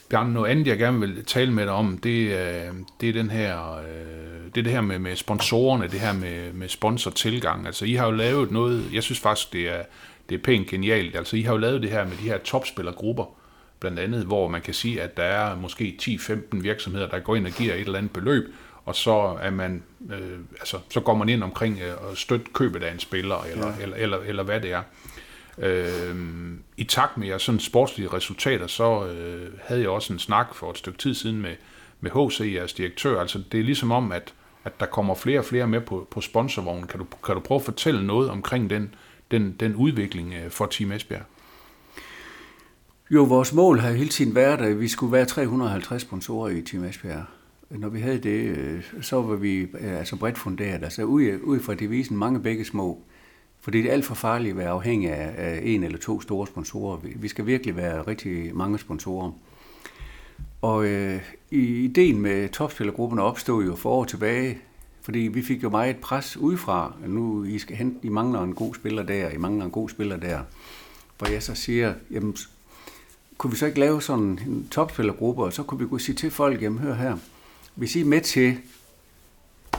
Bjarne, 0.08 0.32
noget 0.32 0.50
andet, 0.50 0.66
jeg 0.66 0.78
gerne 0.78 1.00
vil 1.00 1.24
tale 1.24 1.52
med 1.52 1.64
dig 1.64 1.72
om, 1.72 1.98
det, 1.98 2.28
øh, 2.28 2.74
det 3.00 3.08
er 3.08 3.12
den 3.12 3.30
her, 3.30 3.76
øh, 3.76 4.44
det, 4.54 4.58
er 4.58 4.62
det 4.62 4.72
her 4.72 4.80
med, 4.80 4.98
med 4.98 5.16
sponsorerne, 5.16 5.88
det 5.88 6.00
her 6.00 6.12
med, 6.12 6.52
med 6.52 6.68
sponsortilgang. 6.68 7.66
Altså, 7.66 7.84
I 7.84 7.94
har 7.94 8.06
jo 8.06 8.12
lavet 8.12 8.50
noget, 8.50 8.84
jeg 8.92 9.02
synes 9.02 9.20
faktisk, 9.20 9.52
det 9.52 9.68
er, 9.68 9.82
det 10.28 10.34
er 10.34 10.42
pænt 10.42 10.66
genialt. 10.66 11.16
Altså, 11.16 11.36
I 11.36 11.42
har 11.42 11.52
jo 11.52 11.58
lavet 11.58 11.82
det 11.82 11.90
her 11.90 12.04
med 12.04 12.12
de 12.12 12.22
her 12.22 12.38
topspillergrupper, 12.38 13.24
blandt 13.80 13.98
andet, 13.98 14.24
hvor 14.24 14.48
man 14.48 14.60
kan 14.60 14.74
sige, 14.74 15.02
at 15.02 15.16
der 15.16 15.22
er 15.22 15.56
måske 15.56 15.96
10-15 16.02 16.40
virksomheder, 16.52 17.08
der 17.08 17.18
går 17.18 17.36
ind 17.36 17.46
og 17.46 17.52
giver 17.52 17.74
et 17.74 17.80
eller 17.80 17.98
andet 17.98 18.12
beløb, 18.12 18.54
og 18.84 18.96
så 18.96 19.36
er 19.40 19.50
man, 19.50 19.82
øh, 20.12 20.38
altså, 20.60 20.76
så 20.90 21.00
går 21.00 21.14
man 21.14 21.28
ind 21.28 21.42
omkring 21.42 21.78
øh, 21.80 22.10
og 22.10 22.16
støtte 22.16 22.46
købet 22.52 22.82
af 22.82 22.92
en 22.92 22.98
spiller, 22.98 23.46
eller, 23.52 23.66
ja. 23.66 23.82
eller, 23.82 23.96
eller, 23.96 24.18
eller 24.18 24.42
hvad 24.42 24.60
det 24.60 24.72
er. 24.72 24.82
Øh, 25.62 26.16
I 26.76 26.84
takt 26.84 27.16
med 27.16 27.28
jeres 27.28 27.42
sådan 27.42 27.60
sportslige 27.60 28.08
resultater, 28.08 28.66
så 28.66 29.06
øh, 29.06 29.52
havde 29.64 29.80
jeg 29.80 29.90
også 29.90 30.12
en 30.12 30.18
snak 30.18 30.54
for 30.54 30.70
et 30.70 30.78
stykke 30.78 30.98
tid 30.98 31.14
siden 31.14 31.42
med, 31.42 31.54
med 32.00 32.10
HC, 32.10 32.54
jeres 32.54 32.72
direktør. 32.72 33.20
Altså 33.20 33.42
det 33.52 33.60
er 33.60 33.64
ligesom 33.64 33.90
om, 33.90 34.12
at, 34.12 34.34
at 34.64 34.80
der 34.80 34.86
kommer 34.86 35.14
flere 35.14 35.38
og 35.38 35.44
flere 35.44 35.66
med 35.66 35.80
på, 35.80 36.08
på 36.10 36.20
sponsorvognen. 36.20 36.86
Kan 36.86 36.98
du, 36.98 37.06
kan 37.24 37.34
du 37.34 37.40
prøve 37.40 37.58
at 37.58 37.64
fortælle 37.64 38.06
noget 38.06 38.30
omkring 38.30 38.70
den, 38.70 38.94
den, 39.30 39.56
den 39.60 39.74
udvikling 39.74 40.34
øh, 40.34 40.50
for 40.50 40.66
Team 40.66 40.92
Esbjerg? 40.92 41.22
Jo, 43.10 43.22
vores 43.22 43.52
mål 43.52 43.78
har 43.78 43.92
hele 43.92 44.08
tiden 44.08 44.34
været, 44.34 44.60
at 44.60 44.80
vi 44.80 44.88
skulle 44.88 45.12
være 45.12 45.24
350 45.24 46.02
sponsorer 46.02 46.50
i 46.50 46.62
Team 46.62 46.84
Esbjerg. 46.84 47.24
Når 47.70 47.88
vi 47.88 48.00
havde 48.00 48.18
det, 48.18 48.56
øh, 48.56 48.82
så 49.00 49.22
var 49.22 49.36
vi 49.36 49.60
øh, 49.60 49.98
altså 49.98 50.16
bredt 50.16 50.38
funderet. 50.38 50.84
Altså 50.84 51.02
ud, 51.02 51.38
ud 51.42 51.60
fra 51.60 51.74
devisen 51.74 52.16
mange 52.16 52.42
begge 52.42 52.64
små. 52.64 53.02
Fordi 53.60 53.82
det 53.82 53.88
er 53.88 53.92
alt 53.92 54.04
for 54.04 54.14
farligt 54.14 54.50
at 54.50 54.56
være 54.56 54.68
afhængig 54.68 55.10
af 55.10 55.60
en 55.62 55.84
eller 55.84 55.98
to 55.98 56.20
store 56.20 56.46
sponsorer. 56.46 56.98
Vi 57.16 57.28
skal 57.28 57.46
virkelig 57.46 57.76
være 57.76 58.02
rigtig 58.02 58.56
mange 58.56 58.78
sponsorer. 58.78 59.32
Og 60.62 60.86
øh, 60.86 61.20
ideen 61.50 62.20
med 62.20 62.48
topspillergrupperne 62.48 63.22
opstod 63.22 63.64
jo 63.64 63.76
for 63.76 63.90
år 63.90 64.04
tilbage, 64.04 64.58
fordi 65.02 65.18
vi 65.18 65.42
fik 65.42 65.62
jo 65.62 65.70
meget 65.70 65.96
pres 65.96 66.36
udefra. 66.36 66.92
Nu 67.06 67.44
I 67.44 67.58
skal 67.58 67.76
hente, 67.76 68.06
I 68.06 68.08
mangler 68.08 68.42
en 68.42 68.54
god 68.54 68.74
spiller 68.74 69.02
der, 69.02 69.30
I 69.30 69.36
mangler 69.36 69.64
en 69.64 69.70
god 69.70 69.88
spiller 69.88 70.16
der. 70.16 70.40
hvor 71.18 71.28
jeg 71.28 71.42
så 71.42 71.54
siger, 71.54 71.94
jamen, 72.10 72.36
kunne 73.38 73.50
vi 73.50 73.56
så 73.56 73.66
ikke 73.66 73.80
lave 73.80 74.02
sådan 74.02 74.40
en 74.46 74.68
topspillergruppe, 74.70 75.42
og 75.42 75.52
så 75.52 75.62
kunne 75.62 75.80
vi 75.80 75.86
gå 75.86 75.98
sige 75.98 76.16
til 76.16 76.30
folk, 76.30 76.62
jamen 76.62 76.78
hør 76.78 76.94
her, 76.94 77.16
hvis 77.74 77.96
I 77.96 78.00
er 78.00 78.04
med 78.04 78.20
til 78.20 78.56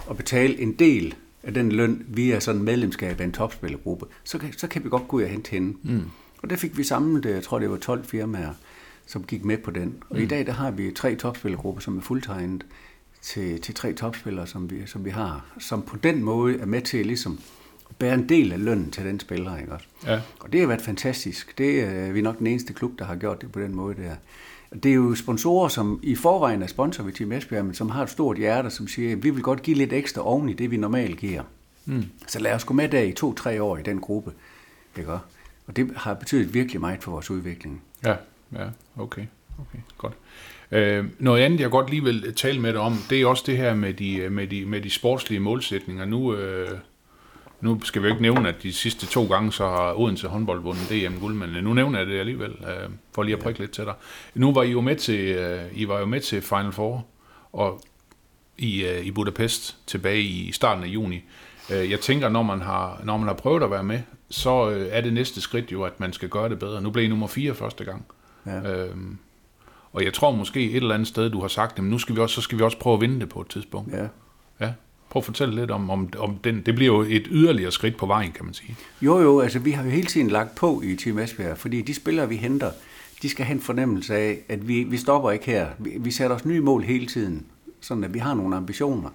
at 0.09 0.17
betale 0.17 0.59
en 0.59 0.73
del 0.73 1.15
af 1.43 1.53
den 1.53 1.71
løn 1.71 2.05
via 2.07 2.39
sådan 2.39 2.63
medlemskab 2.63 3.21
af 3.21 3.25
en 3.25 3.31
topspillergruppe, 3.31 4.05
så 4.23 4.37
kan, 4.37 4.53
så 4.57 4.67
kan 4.67 4.83
vi 4.83 4.89
godt 4.89 5.07
gå 5.07 5.17
ud 5.17 5.23
og 5.23 5.29
hente 5.29 5.51
hende. 5.51 5.77
Mm. 5.83 6.03
Og 6.41 6.49
der 6.49 6.55
fik 6.55 6.77
vi 6.77 6.83
samlet, 6.83 7.25
jeg 7.25 7.43
tror 7.43 7.59
det 7.59 7.71
var 7.71 7.77
12 7.77 8.05
firmaer, 8.05 8.53
som 9.05 9.23
gik 9.23 9.45
med 9.45 9.57
på 9.57 9.71
den. 9.71 10.03
Og 10.09 10.15
mm. 10.17 10.23
i 10.23 10.25
dag 10.25 10.45
der 10.45 10.53
har 10.53 10.71
vi 10.71 10.91
tre 10.91 11.15
topspillergrupper, 11.15 11.81
som 11.81 11.97
er 11.97 12.01
fuldtegnet 12.01 12.65
til, 13.21 13.61
til 13.61 13.75
tre 13.75 13.93
topspillere, 13.93 14.47
som 14.47 14.71
vi, 14.71 14.85
som 14.85 15.05
vi 15.05 15.09
har, 15.09 15.45
som 15.59 15.81
på 15.81 15.97
den 15.97 16.23
måde 16.23 16.59
er 16.59 16.65
med 16.65 16.81
til 16.81 17.05
ligesom 17.05 17.39
at 17.89 17.95
bære 17.95 18.13
en 18.13 18.29
del 18.29 18.51
af 18.53 18.63
lønnen 18.63 18.91
til 18.91 19.05
den 19.05 19.19
spiller. 19.19 19.57
Ikke 19.57 19.73
også? 19.73 19.85
Ja. 20.05 20.21
Og 20.39 20.53
det 20.53 20.59
har 20.59 20.67
været 20.67 20.81
fantastisk. 20.81 21.57
Det 21.57 21.83
er 21.83 22.11
vi 22.11 22.19
er 22.19 22.23
nok 22.23 22.39
den 22.39 22.47
eneste 22.47 22.73
klub, 22.73 22.99
der 22.99 23.05
har 23.05 23.15
gjort 23.15 23.41
det 23.41 23.51
på 23.51 23.59
den 23.59 23.75
måde 23.75 23.95
der. 23.95 24.15
Det 24.73 24.91
er 24.91 24.95
jo 24.95 25.15
sponsorer, 25.15 25.67
som 25.67 25.99
i 26.03 26.15
forvejen 26.15 26.63
er 26.63 26.67
sponsor 26.67 27.03
ved 27.03 27.13
Team 27.13 27.31
Esbjerg, 27.31 27.65
men 27.65 27.73
som 27.73 27.89
har 27.89 28.03
et 28.03 28.09
stort 28.09 28.37
hjerte, 28.37 28.69
som 28.69 28.87
siger, 28.87 29.11
at 29.11 29.23
vi 29.23 29.29
vil 29.29 29.43
godt 29.43 29.61
give 29.61 29.77
lidt 29.77 29.93
ekstra 29.93 30.27
oven 30.27 30.49
i 30.49 30.53
det, 30.53 30.71
vi 30.71 30.77
normalt 30.77 31.17
giver. 31.17 31.43
Mm. 31.85 32.05
Så 32.27 32.39
lad 32.39 32.53
os 32.53 32.63
gå 32.63 32.73
med 32.73 32.89
der 32.89 33.01
i 33.01 33.11
to-tre 33.11 33.63
år 33.63 33.77
i 33.77 33.81
den 33.81 33.99
gruppe. 33.99 34.31
Ikke? 34.97 35.11
Og 35.11 35.75
det 35.75 35.91
har 35.95 36.13
betydet 36.13 36.53
virkelig 36.53 36.81
meget 36.81 37.03
for 37.03 37.11
vores 37.11 37.31
udvikling. 37.31 37.81
Ja, 38.03 38.15
ja, 38.53 38.65
okay, 38.97 39.25
okay, 39.59 39.79
godt. 39.97 40.13
Øh, 40.71 41.05
noget 41.19 41.41
andet, 41.41 41.59
jeg 41.59 41.69
godt 41.69 41.89
lige 41.89 42.03
vil 42.03 42.33
tale 42.35 42.59
med 42.59 42.73
dig 42.73 42.81
om, 42.81 42.93
det 43.09 43.21
er 43.21 43.25
også 43.25 43.43
det 43.45 43.57
her 43.57 43.75
med 43.75 43.93
de, 43.93 44.29
med 44.29 44.47
de, 44.47 44.65
med 44.65 44.81
de 44.81 44.89
sportslige 44.89 45.39
målsætninger. 45.39 46.05
Nu, 46.05 46.35
øh, 46.35 46.79
nu 47.61 47.81
skal 47.83 48.01
vi 48.01 48.07
jo 48.07 48.13
ikke 48.13 48.21
nævne, 48.21 48.49
at 48.49 48.63
de 48.63 48.73
sidste 48.73 49.05
to 49.05 49.27
gange, 49.27 49.51
så 49.51 49.69
har 49.69 49.99
Odense 49.99 50.27
håndbold 50.27 50.61
vundet 50.61 50.89
DM-guld, 50.89 51.35
men 51.35 51.63
nu 51.63 51.73
nævner 51.73 51.99
jeg 51.99 52.07
det 52.07 52.19
alligevel, 52.19 52.51
øh, 52.51 52.89
for 53.15 53.23
lige 53.23 53.35
at 53.35 53.43
prikke 53.43 53.59
lidt 53.59 53.71
til 53.71 53.83
dig. 53.83 53.93
Nu 54.35 54.53
var 54.53 54.63
I 54.63 54.71
jo 54.71 54.81
med 54.81 54.95
til, 54.95 55.19
øh, 55.19 55.61
I 55.73 55.87
var 55.87 55.99
jo 55.99 56.05
med 56.05 56.21
til 56.21 56.41
Final 56.41 56.71
Four, 56.71 57.05
og 57.53 57.81
i, 58.57 58.85
øh, 58.85 59.05
i 59.05 59.11
Budapest 59.11 59.77
tilbage 59.87 60.21
i 60.21 60.51
starten 60.51 60.83
af 60.83 60.87
juni. 60.87 61.23
Øh, 61.71 61.91
jeg 61.91 61.99
tænker, 61.99 62.29
når 62.29 62.43
man, 62.43 62.61
har, 62.61 63.01
når 63.03 63.17
man 63.17 63.27
har 63.27 63.35
prøvet 63.35 63.63
at 63.63 63.71
være 63.71 63.83
med, 63.83 63.99
så 64.29 64.69
øh, 64.69 64.87
er 64.91 65.01
det 65.01 65.13
næste 65.13 65.41
skridt 65.41 65.71
jo, 65.71 65.83
at 65.83 65.99
man 65.99 66.13
skal 66.13 66.29
gøre 66.29 66.49
det 66.49 66.59
bedre. 66.59 66.81
Nu 66.81 66.89
blev 66.89 67.05
I 67.05 67.07
nummer 67.07 67.27
4 67.27 67.55
første 67.55 67.85
gang. 67.85 68.05
Ja. 68.45 68.71
Øhm, 68.71 69.17
og 69.93 70.05
jeg 70.05 70.13
tror 70.13 70.31
måske 70.31 70.69
et 70.69 70.75
eller 70.75 70.93
andet 70.93 71.07
sted, 71.07 71.29
du 71.29 71.41
har 71.41 71.47
sagt, 71.47 71.79
at 71.79 71.83
nu 71.83 71.97
skal 71.97 72.15
vi 72.15 72.21
også, 72.21 72.35
så 72.35 72.41
skal 72.41 72.57
vi 72.57 72.63
også 72.63 72.77
prøve 72.77 72.93
at 72.93 73.01
vinde 73.01 73.19
det 73.19 73.29
på 73.29 73.41
et 73.41 73.47
tidspunkt. 73.47 73.93
Ja. 73.93 74.07
Ja. 74.59 74.73
Prøv 75.09 75.19
at 75.19 75.25
fortælle 75.25 75.55
lidt 75.55 75.71
om, 75.71 75.89
om, 75.89 76.09
om 76.17 76.37
den. 76.43 76.61
Det 76.61 76.75
bliver 76.75 76.95
jo 76.95 77.01
et 77.01 77.27
yderligere 77.31 77.71
skridt 77.71 77.97
på 77.97 78.05
vejen, 78.05 78.31
kan 78.31 78.45
man 78.45 78.53
sige. 78.53 78.75
Jo, 79.01 79.19
jo, 79.19 79.39
altså 79.39 79.59
vi 79.59 79.71
har 79.71 79.83
jo 79.83 79.89
hele 79.89 80.07
tiden 80.07 80.27
lagt 80.27 80.55
på 80.55 80.81
i 80.81 80.95
Team 80.95 81.19
Esbjerg, 81.19 81.57
fordi 81.57 81.81
de 81.81 81.93
spillere, 81.93 82.29
vi 82.29 82.35
henter, 82.35 82.71
de 83.21 83.29
skal 83.29 83.45
have 83.45 83.55
en 83.55 83.61
fornemmelse 83.61 84.15
af, 84.15 84.39
at 84.49 84.67
vi, 84.67 84.83
vi 84.83 84.97
stopper 84.97 85.31
ikke 85.31 85.45
her. 85.45 85.67
Vi, 85.79 85.97
vi 85.99 86.11
sætter 86.11 86.35
os 86.35 86.45
nye 86.45 86.61
mål 86.61 86.83
hele 86.83 87.05
tiden, 87.05 87.45
sådan 87.81 88.03
at 88.03 88.13
vi 88.13 88.19
har 88.19 88.33
nogle 88.33 88.55
ambitioner, 88.55 89.09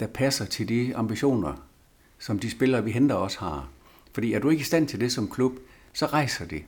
der 0.00 0.06
passer 0.06 0.44
til 0.44 0.68
de 0.68 0.96
ambitioner, 0.96 1.52
som 2.18 2.38
de 2.38 2.50
spillere, 2.50 2.84
vi 2.84 2.90
henter, 2.90 3.14
også 3.14 3.38
har. 3.40 3.68
Fordi 4.12 4.32
er 4.32 4.38
du 4.38 4.50
ikke 4.50 4.60
i 4.60 4.64
stand 4.64 4.88
til 4.88 5.00
det 5.00 5.12
som 5.12 5.28
klub, 5.28 5.52
så 5.92 6.06
rejser 6.06 6.44
det. 6.46 6.62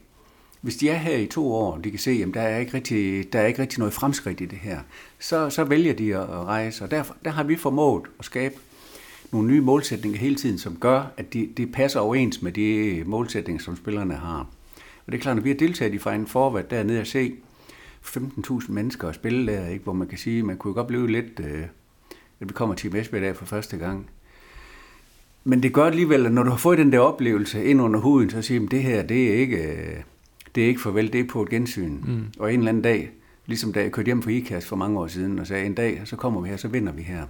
Hvis 0.61 0.77
de 0.77 0.89
er 0.89 0.97
her 0.97 1.17
i 1.17 1.27
to 1.27 1.53
år, 1.53 1.73
og 1.73 1.85
de 1.85 1.91
kan 1.91 1.99
se, 1.99 2.25
at 2.29 2.35
der 2.35 2.41
er 2.41 2.59
ikke 2.59 2.75
rigtig, 2.75 3.33
der 3.33 3.41
er 3.41 3.47
ikke 3.47 3.63
rigtig 3.63 3.79
noget 3.79 3.95
fremskridt 3.95 4.41
i 4.41 4.45
det 4.45 4.59
her, 4.59 4.79
så, 5.19 5.51
så 5.51 5.65
vælger 5.65 5.95
de 5.95 6.17
at 6.17 6.29
rejse. 6.29 6.85
Og 6.85 6.91
derfor, 6.91 7.17
der 7.25 7.31
har 7.31 7.45
vi 7.45 7.57
formået 7.57 8.03
at 8.19 8.25
skabe 8.25 8.55
nogle 9.33 9.49
nye 9.49 9.61
målsætninger 9.61 10.19
hele 10.19 10.37
tiden, 10.37 10.59
som 10.59 10.77
gør, 10.77 11.13
at 11.17 11.33
de, 11.33 11.49
de 11.57 11.67
passer 11.67 12.01
overens 12.01 12.43
med 12.43 12.53
de 12.53 13.03
målsætninger, 13.07 13.63
som 13.63 13.77
spillerne 13.77 14.15
har. 14.15 14.47
Og 15.07 15.13
det 15.13 15.15
er 15.15 15.23
klart, 15.23 15.37
når 15.37 15.43
vi 15.43 15.51
har 15.51 15.57
deltaget 15.57 15.95
i 15.95 15.99
Final 15.99 16.27
Forward 16.27 16.65
dernede 16.65 17.01
og 17.01 17.07
se 17.07 17.33
15.000 18.05 18.73
mennesker 18.73 19.09
og 19.09 19.15
spille 19.15 19.53
der, 19.53 19.69
ikke? 19.69 19.85
hvor 19.85 19.93
man 19.93 20.09
kan 20.09 20.19
sige, 20.19 20.43
man 20.43 20.57
kunne 20.57 20.75
godt 20.75 20.87
blive 20.87 21.11
lidt, 21.11 21.41
øh, 21.41 21.63
at 22.41 22.49
vi 22.49 22.53
kommer 22.53 22.75
til 22.75 22.97
Esbjerg 22.97 23.23
der 23.23 23.33
for 23.33 23.45
første 23.45 23.77
gang. 23.77 24.11
Men 25.45 25.63
det 25.63 25.73
gør 25.73 25.85
alligevel, 25.85 26.27
at 26.27 26.33
når 26.33 26.43
du 26.43 26.51
har 26.51 26.57
fået 26.57 26.79
den 26.79 26.93
der 26.93 26.99
oplevelse 26.99 27.65
ind 27.65 27.81
under 27.81 28.01
huden, 28.01 28.31
så 28.31 28.43
siger 28.43 28.61
man, 28.61 28.69
det 28.69 28.83
her, 28.83 29.03
det 29.03 29.29
er 29.31 29.35
ikke, 29.35 29.57
øh, 29.57 29.97
det 30.55 30.65
er 30.65 30.69
ikke 30.69 30.81
farvel, 30.81 31.13
det 31.13 31.21
er 31.21 31.29
på 31.31 31.43
et 31.43 31.49
gensyn. 31.49 31.99
Mm. 32.05 32.25
Og 32.39 32.53
en 32.53 32.59
eller 32.59 32.69
anden 32.69 32.83
dag, 32.83 33.11
ligesom 33.47 33.73
da 33.73 33.81
jeg 33.81 33.93
kørte 33.93 34.07
hjem 34.07 34.23
fra 34.23 34.31
IKAS 34.31 34.67
for 34.67 34.77
mange 34.77 35.01
år 35.01 35.07
siden, 35.07 35.39
og 35.39 35.47
sagde, 35.47 35.67
en 35.67 35.75
dag, 35.75 36.01
så 36.05 36.17
kommer 36.17 36.41
vi 36.41 36.49
her, 36.49 36.57
så 36.57 36.69
vinder 36.69 36.93
vi 36.93 37.03
her. 37.03 37.23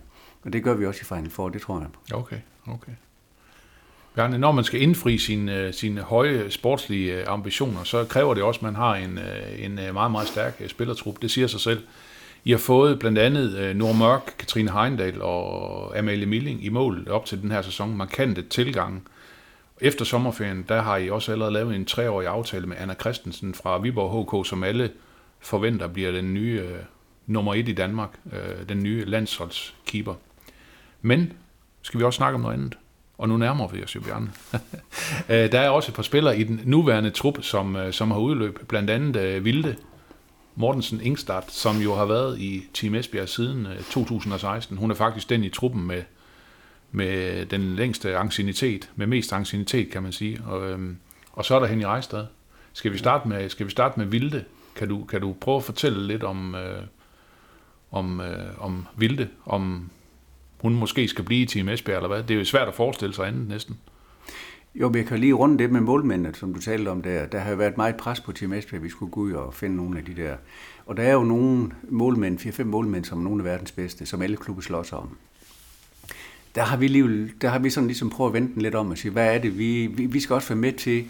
Og 0.42 0.52
det 0.52 0.64
gør 0.64 0.74
vi 0.74 0.86
også 0.86 1.00
i 1.02 1.04
Final 1.04 1.30
Four, 1.30 1.48
det 1.48 1.60
tror 1.60 1.78
jeg. 1.78 2.16
Okay, 2.16 2.36
okay. 2.66 2.92
Bjarne, 4.14 4.38
når 4.38 4.52
man 4.52 4.64
skal 4.64 4.82
indfri 4.82 5.18
sine, 5.18 5.72
sine 5.72 6.00
høje 6.00 6.50
sportslige 6.50 7.28
ambitioner, 7.28 7.84
så 7.84 8.04
kræver 8.04 8.34
det 8.34 8.42
også, 8.42 8.58
at 8.58 8.62
man 8.62 8.74
har 8.74 8.94
en, 8.94 9.18
en 9.58 9.74
meget, 9.74 10.10
meget 10.10 10.28
stærk 10.28 10.62
spillertrup. 10.66 11.22
Det 11.22 11.30
siger 11.30 11.46
sig 11.46 11.60
selv. 11.60 11.82
I 12.44 12.50
har 12.50 12.58
fået 12.58 12.98
blandt 12.98 13.18
andet 13.18 13.76
Nord 13.76 13.96
Mørk, 13.96 14.34
Katrine 14.38 14.70
Heindal 14.70 15.22
og 15.22 15.98
Amalie 15.98 16.26
Milling 16.26 16.64
i 16.64 16.68
mål 16.68 17.08
op 17.10 17.24
til 17.24 17.42
den 17.42 17.50
her 17.50 17.62
sæson. 17.62 17.96
Markante 17.96 18.42
tilgang. 18.42 19.08
Efter 19.80 20.04
sommerferien, 20.04 20.64
der 20.68 20.82
har 20.82 20.96
I 20.96 21.10
også 21.10 21.32
allerede 21.32 21.52
lavet 21.52 21.76
en 21.76 21.84
treårig 21.84 22.28
aftale 22.28 22.66
med 22.66 22.76
Anna 22.78 22.94
Christensen 22.94 23.54
fra 23.54 23.78
Viborg 23.78 24.42
HK, 24.42 24.48
som 24.48 24.62
alle 24.62 24.90
forventer 25.40 25.86
bliver 25.86 26.12
den 26.12 26.34
nye 26.34 26.62
øh, 26.64 26.78
nummer 27.26 27.54
et 27.54 27.68
i 27.68 27.72
Danmark, 27.72 28.10
øh, 28.32 28.68
den 28.68 28.82
nye 28.82 29.04
landsholdskeeper. 29.04 30.14
Men 31.02 31.32
skal 31.82 32.00
vi 32.00 32.04
også 32.04 32.16
snakke 32.16 32.34
om 32.34 32.40
noget 32.40 32.54
andet? 32.54 32.78
Og 33.18 33.28
nu 33.28 33.36
nærmer 33.36 33.68
vi 33.68 33.82
os 33.82 33.94
jo, 33.94 34.00
Bjarne. 34.00 34.30
Øh, 35.28 35.52
der 35.52 35.60
er 35.60 35.68
også 35.68 35.90
et 35.90 35.94
par 35.94 36.02
spillere 36.02 36.38
i 36.38 36.44
den 36.44 36.60
nuværende 36.64 37.10
trup, 37.10 37.42
som, 37.42 37.76
øh, 37.76 37.92
som 37.92 38.10
har 38.10 38.18
udløb. 38.18 38.68
Blandt 38.68 38.90
andet 38.90 39.16
øh, 39.16 39.44
Vilde 39.44 39.76
Mortensen 40.54 41.00
Ingstad, 41.00 41.42
som 41.48 41.76
jo 41.76 41.94
har 41.94 42.04
været 42.04 42.38
i 42.38 42.64
Team 42.74 42.94
Esbjerg 42.94 43.28
siden 43.28 43.66
øh, 43.66 43.82
2016. 43.82 44.76
Hun 44.76 44.90
er 44.90 44.94
faktisk 44.94 45.30
den 45.30 45.44
i 45.44 45.48
truppen 45.48 45.86
med, 45.86 46.02
med 46.90 47.46
den 47.46 47.60
længste 47.60 48.16
ancienitet, 48.16 48.90
med 48.96 49.06
mest 49.06 49.32
ancienitet, 49.32 49.90
kan 49.90 50.02
man 50.02 50.12
sige. 50.12 50.40
Og, 50.46 50.70
øhm, 50.70 50.96
og 51.32 51.44
så 51.44 51.54
er 51.54 51.58
der 51.60 51.68
i 51.68 51.84
Rejstad. 51.84 52.26
Skal 52.72 52.92
vi 52.92 52.98
starte 52.98 53.28
med, 53.28 53.48
skal 53.48 53.66
vi 53.66 53.70
starte 53.70 54.00
med 54.00 54.06
Vilde? 54.06 54.44
Kan 54.76 54.88
du, 54.88 55.04
kan 55.04 55.20
du 55.20 55.36
prøve 55.40 55.56
at 55.56 55.64
fortælle 55.64 56.06
lidt 56.06 56.22
om, 56.22 56.54
øh, 56.54 56.82
om, 57.90 58.20
øh, 58.20 58.64
om 58.64 58.86
Vilde, 58.96 59.28
om 59.46 59.90
hun 60.60 60.74
måske 60.74 61.08
skal 61.08 61.24
blive 61.24 61.42
i 61.42 61.46
Team 61.46 61.68
Esbjerg, 61.68 61.96
eller 61.96 62.08
hvad? 62.08 62.22
Det 62.22 62.34
er 62.34 62.38
jo 62.38 62.44
svært 62.44 62.68
at 62.68 62.74
forestille 62.74 63.14
sig 63.14 63.26
andet 63.26 63.48
næsten. 63.48 63.78
Jo, 64.74 64.88
vi 64.88 65.02
kan 65.02 65.18
lige 65.18 65.32
runde 65.32 65.58
det 65.58 65.70
med 65.70 65.80
målmændene, 65.80 66.34
som 66.34 66.54
du 66.54 66.60
talte 66.60 66.88
om 66.88 67.02
der. 67.02 67.26
Der 67.26 67.38
har 67.38 67.50
jo 67.50 67.56
været 67.56 67.76
meget 67.76 67.96
pres 67.96 68.20
på 68.20 68.32
Team 68.32 68.52
Esbjerg, 68.52 68.82
vi 68.82 68.88
skulle 68.88 69.12
gå 69.12 69.20
ud 69.20 69.32
og 69.32 69.54
finde 69.54 69.76
nogle 69.76 69.98
af 69.98 70.04
de 70.04 70.14
der. 70.16 70.36
Og 70.86 70.96
der 70.96 71.02
er 71.02 71.12
jo 71.12 71.22
nogle 71.22 71.70
målmænd, 71.88 72.38
4-5 72.38 72.64
målmænd, 72.64 73.04
som 73.04 73.18
er 73.18 73.22
nogle 73.22 73.40
af 73.40 73.44
verdens 73.44 73.72
bedste, 73.72 74.06
som 74.06 74.22
alle 74.22 74.36
klubber 74.36 74.62
slås 74.62 74.92
om. 74.92 75.16
Der 76.54 76.62
har 76.62 76.76
vi, 76.76 76.88
lige, 76.88 77.30
der 77.40 77.48
har 77.48 77.58
vi 77.58 77.70
sådan 77.70 77.86
ligesom 77.86 78.10
prøvet 78.10 78.30
at 78.30 78.34
vente 78.34 78.54
den 78.54 78.62
lidt 78.62 78.74
om 78.74 78.90
og 78.90 78.98
sige, 78.98 79.12
hvad 79.12 79.34
er 79.34 79.38
det, 79.38 79.58
vi, 79.58 79.86
vi, 79.86 80.06
vi 80.06 80.20
skal 80.20 80.34
også 80.34 80.48
være 80.48 80.58
med 80.58 80.72
til, 80.72 81.04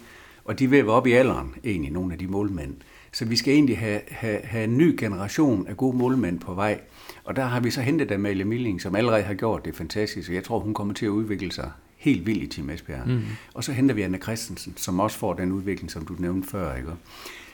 og 0.44 0.58
de 0.58 0.70
vil 0.70 0.86
være 0.86 0.94
op 0.94 1.06
i 1.06 1.12
alderen, 1.12 1.54
egentlig, 1.64 1.92
nogle 1.92 2.12
af 2.12 2.18
de 2.18 2.26
målmænd. 2.26 2.74
Så 3.12 3.24
vi 3.24 3.36
skal 3.36 3.54
egentlig 3.54 3.78
have, 3.78 4.00
have, 4.08 4.40
have 4.44 4.64
en 4.64 4.78
ny 4.78 4.96
generation 4.98 5.66
af 5.66 5.76
gode 5.76 5.96
målmænd 5.96 6.40
på 6.40 6.54
vej. 6.54 6.80
Og 7.24 7.36
der 7.36 7.44
har 7.44 7.60
vi 7.60 7.70
så 7.70 7.80
hentet 7.80 8.12
Amalie 8.12 8.44
Milling, 8.44 8.80
som 8.80 8.96
allerede 8.96 9.22
har 9.22 9.34
gjort 9.34 9.64
det 9.64 9.76
fantastisk, 9.76 10.28
og 10.28 10.34
jeg 10.34 10.44
tror, 10.44 10.58
hun 10.58 10.74
kommer 10.74 10.94
til 10.94 11.06
at 11.06 11.10
udvikle 11.10 11.52
sig 11.52 11.70
helt 11.96 12.26
vild 12.26 12.42
i 12.42 12.46
Team 12.46 12.70
Esbjerg. 12.70 13.08
Mm. 13.08 13.22
Og 13.54 13.64
så 13.64 13.72
henter 13.72 13.94
vi 13.94 14.02
Anna 14.02 14.18
Christensen, 14.18 14.74
som 14.76 15.00
også 15.00 15.18
får 15.18 15.34
den 15.34 15.52
udvikling, 15.52 15.90
som 15.90 16.06
du 16.06 16.14
nævnte 16.18 16.48
før. 16.48 16.76
Ikke? 16.76 16.90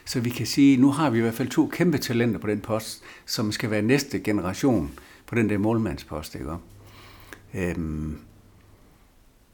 Så 0.04 0.20
vi 0.20 0.30
kan 0.30 0.46
sige, 0.46 0.76
nu 0.76 0.90
har 0.90 1.10
vi 1.10 1.18
i 1.18 1.20
hvert 1.20 1.34
fald 1.34 1.48
to 1.48 1.66
kæmpe 1.66 1.98
talenter 1.98 2.38
på 2.38 2.46
den 2.46 2.60
post, 2.60 3.02
som 3.26 3.52
skal 3.52 3.70
være 3.70 3.82
næste 3.82 4.18
generation 4.18 4.90
på 5.26 5.34
den 5.34 5.50
der 5.50 5.58
målmandspost. 5.58 6.34
Ikke? 6.34 6.50
Øhm, 7.54 8.18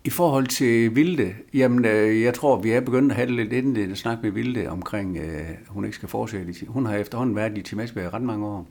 I 0.04 0.10
forhold 0.10 0.46
til 0.46 0.96
Vilde, 0.96 1.34
jamen 1.54 1.84
øh, 1.84 2.22
jeg 2.22 2.34
tror, 2.34 2.60
vi 2.60 2.70
er 2.70 2.80
begyndt 2.80 3.12
at 3.12 3.16
have 3.16 3.30
lidt 3.30 3.52
inden 3.52 3.96
snak 3.96 4.18
med 4.22 4.30
Vilde 4.30 4.68
omkring, 4.68 5.16
øh, 5.16 5.40
hun 5.68 5.84
ikke 5.84 5.96
skal 5.96 6.08
fortsætte. 6.08 6.54
Hun 6.68 6.86
har 6.86 6.96
efterhånden 6.96 7.36
været 7.36 7.58
i 7.58 7.62
Team 7.62 7.80
Esbjerg 7.80 8.14
ret 8.14 8.22
mange 8.22 8.46
år. 8.46 8.66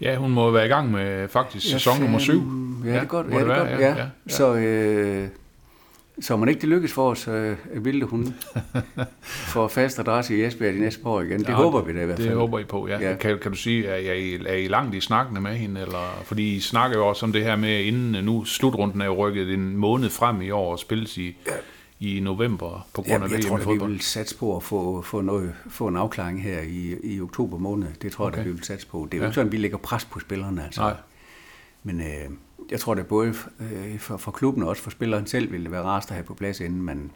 Ja, 0.00 0.16
hun 0.16 0.30
må 0.30 0.50
være 0.50 0.66
i 0.66 0.68
gang 0.68 0.90
med 0.90 1.28
faktisk 1.28 1.70
sæson 1.70 1.94
ja, 1.96 2.00
nummer 2.00 2.18
syv. 2.18 2.42
Ja, 2.84 2.90
det 2.90 2.96
er 2.96 3.04
godt. 3.04 3.26
Ja, 3.30 3.38
det, 3.38 3.46
det 3.46 3.56
godt. 3.56 3.68
Ja, 3.68 3.78
ja, 3.78 3.96
ja. 3.96 4.06
Så, 4.28 4.54
øh, 4.54 5.28
så 6.20 6.36
man 6.36 6.48
ikke 6.48 6.60
det 6.60 6.68
lykkes 6.68 6.92
for 6.92 7.10
os, 7.10 7.28
øh, 7.28 7.56
Vilde 7.84 8.06
hun 8.06 8.34
får 9.52 9.68
fast 9.68 9.98
adresse 9.98 10.36
i 10.36 10.44
Esbjerg 10.44 10.74
de 10.74 10.80
næste 10.80 11.06
år 11.06 11.20
igen. 11.20 11.40
Det 11.40 11.48
ja, 11.48 11.54
håber 11.54 11.82
vi 11.82 11.92
da 11.92 12.02
i 12.02 12.06
hvert 12.06 12.18
fald. 12.18 12.28
Det 12.28 12.36
håber 12.36 12.58
I 12.58 12.64
på, 12.64 12.88
ja. 12.88 12.98
ja. 13.10 13.16
Kan, 13.16 13.38
kan 13.38 13.50
du 13.50 13.56
sige, 13.56 13.86
er 13.86 14.14
I, 14.14 14.34
er 14.34 14.54
I 14.54 14.68
langt 14.68 14.94
i 14.94 15.00
snakkene 15.00 15.40
med 15.40 15.56
hende? 15.56 15.80
Eller, 15.80 16.22
fordi 16.24 16.56
I 16.56 16.60
snakker 16.60 16.98
jo 16.98 17.06
også 17.06 17.26
om 17.26 17.32
det 17.32 17.44
her 17.44 17.56
med, 17.56 17.80
inden 17.84 18.24
nu 18.24 18.44
slutrunden 18.44 19.00
er 19.00 19.06
jo 19.06 19.14
rykket 19.14 19.54
en 19.54 19.76
måned 19.76 20.10
frem 20.10 20.42
i 20.42 20.50
år 20.50 20.72
og 20.72 20.78
spilles 20.78 21.18
i, 21.18 21.36
ja 21.46 21.52
i 22.02 22.20
november 22.20 22.86
på 22.94 23.02
grund 23.02 23.24
af 23.24 23.28
ja, 23.28 23.34
VM 23.34 23.40
Jeg 23.40 23.44
tror, 23.44 23.56
at 23.56 23.80
vi 23.80 23.86
vil 23.86 24.00
satse 24.00 24.36
på 24.36 24.56
at 24.56 24.62
få, 24.62 25.02
få, 25.02 25.20
noget, 25.20 25.54
få 25.70 25.86
en 25.86 25.96
afklaring 25.96 26.42
her 26.42 26.60
i, 26.60 26.96
i 27.02 27.20
oktober 27.20 27.58
måned. 27.58 27.88
Det 28.02 28.12
tror 28.12 28.26
okay. 28.26 28.36
jeg, 28.36 28.40
at 28.40 28.46
vi 28.46 28.52
vil 28.52 28.64
satse 28.64 28.86
på. 28.86 29.08
Det 29.10 29.14
er 29.14 29.18
jo 29.18 29.22
ja. 29.22 29.28
ikke 29.28 29.34
sådan, 29.34 29.46
at 29.46 29.52
vi 29.52 29.56
lægger 29.56 29.78
pres 29.78 30.04
på 30.04 30.20
spillerne. 30.20 30.64
Altså. 30.64 30.80
Nej. 30.80 30.94
Men 31.82 32.00
øh, 32.00 32.30
jeg 32.70 32.80
tror, 32.80 32.94
at 32.94 33.06
både 33.06 33.34
øh, 33.60 33.98
for, 33.98 34.16
for 34.16 34.30
klubben 34.30 34.62
og 34.62 34.68
også 34.68 34.82
for 34.82 34.90
spilleren 34.90 35.26
selv 35.26 35.52
ville 35.52 35.64
det 35.64 35.72
være 35.72 35.82
rart 35.82 36.04
at 36.08 36.10
have 36.14 36.24
på 36.24 36.34
plads, 36.34 36.60
inden 36.60 36.82
man, 36.82 37.10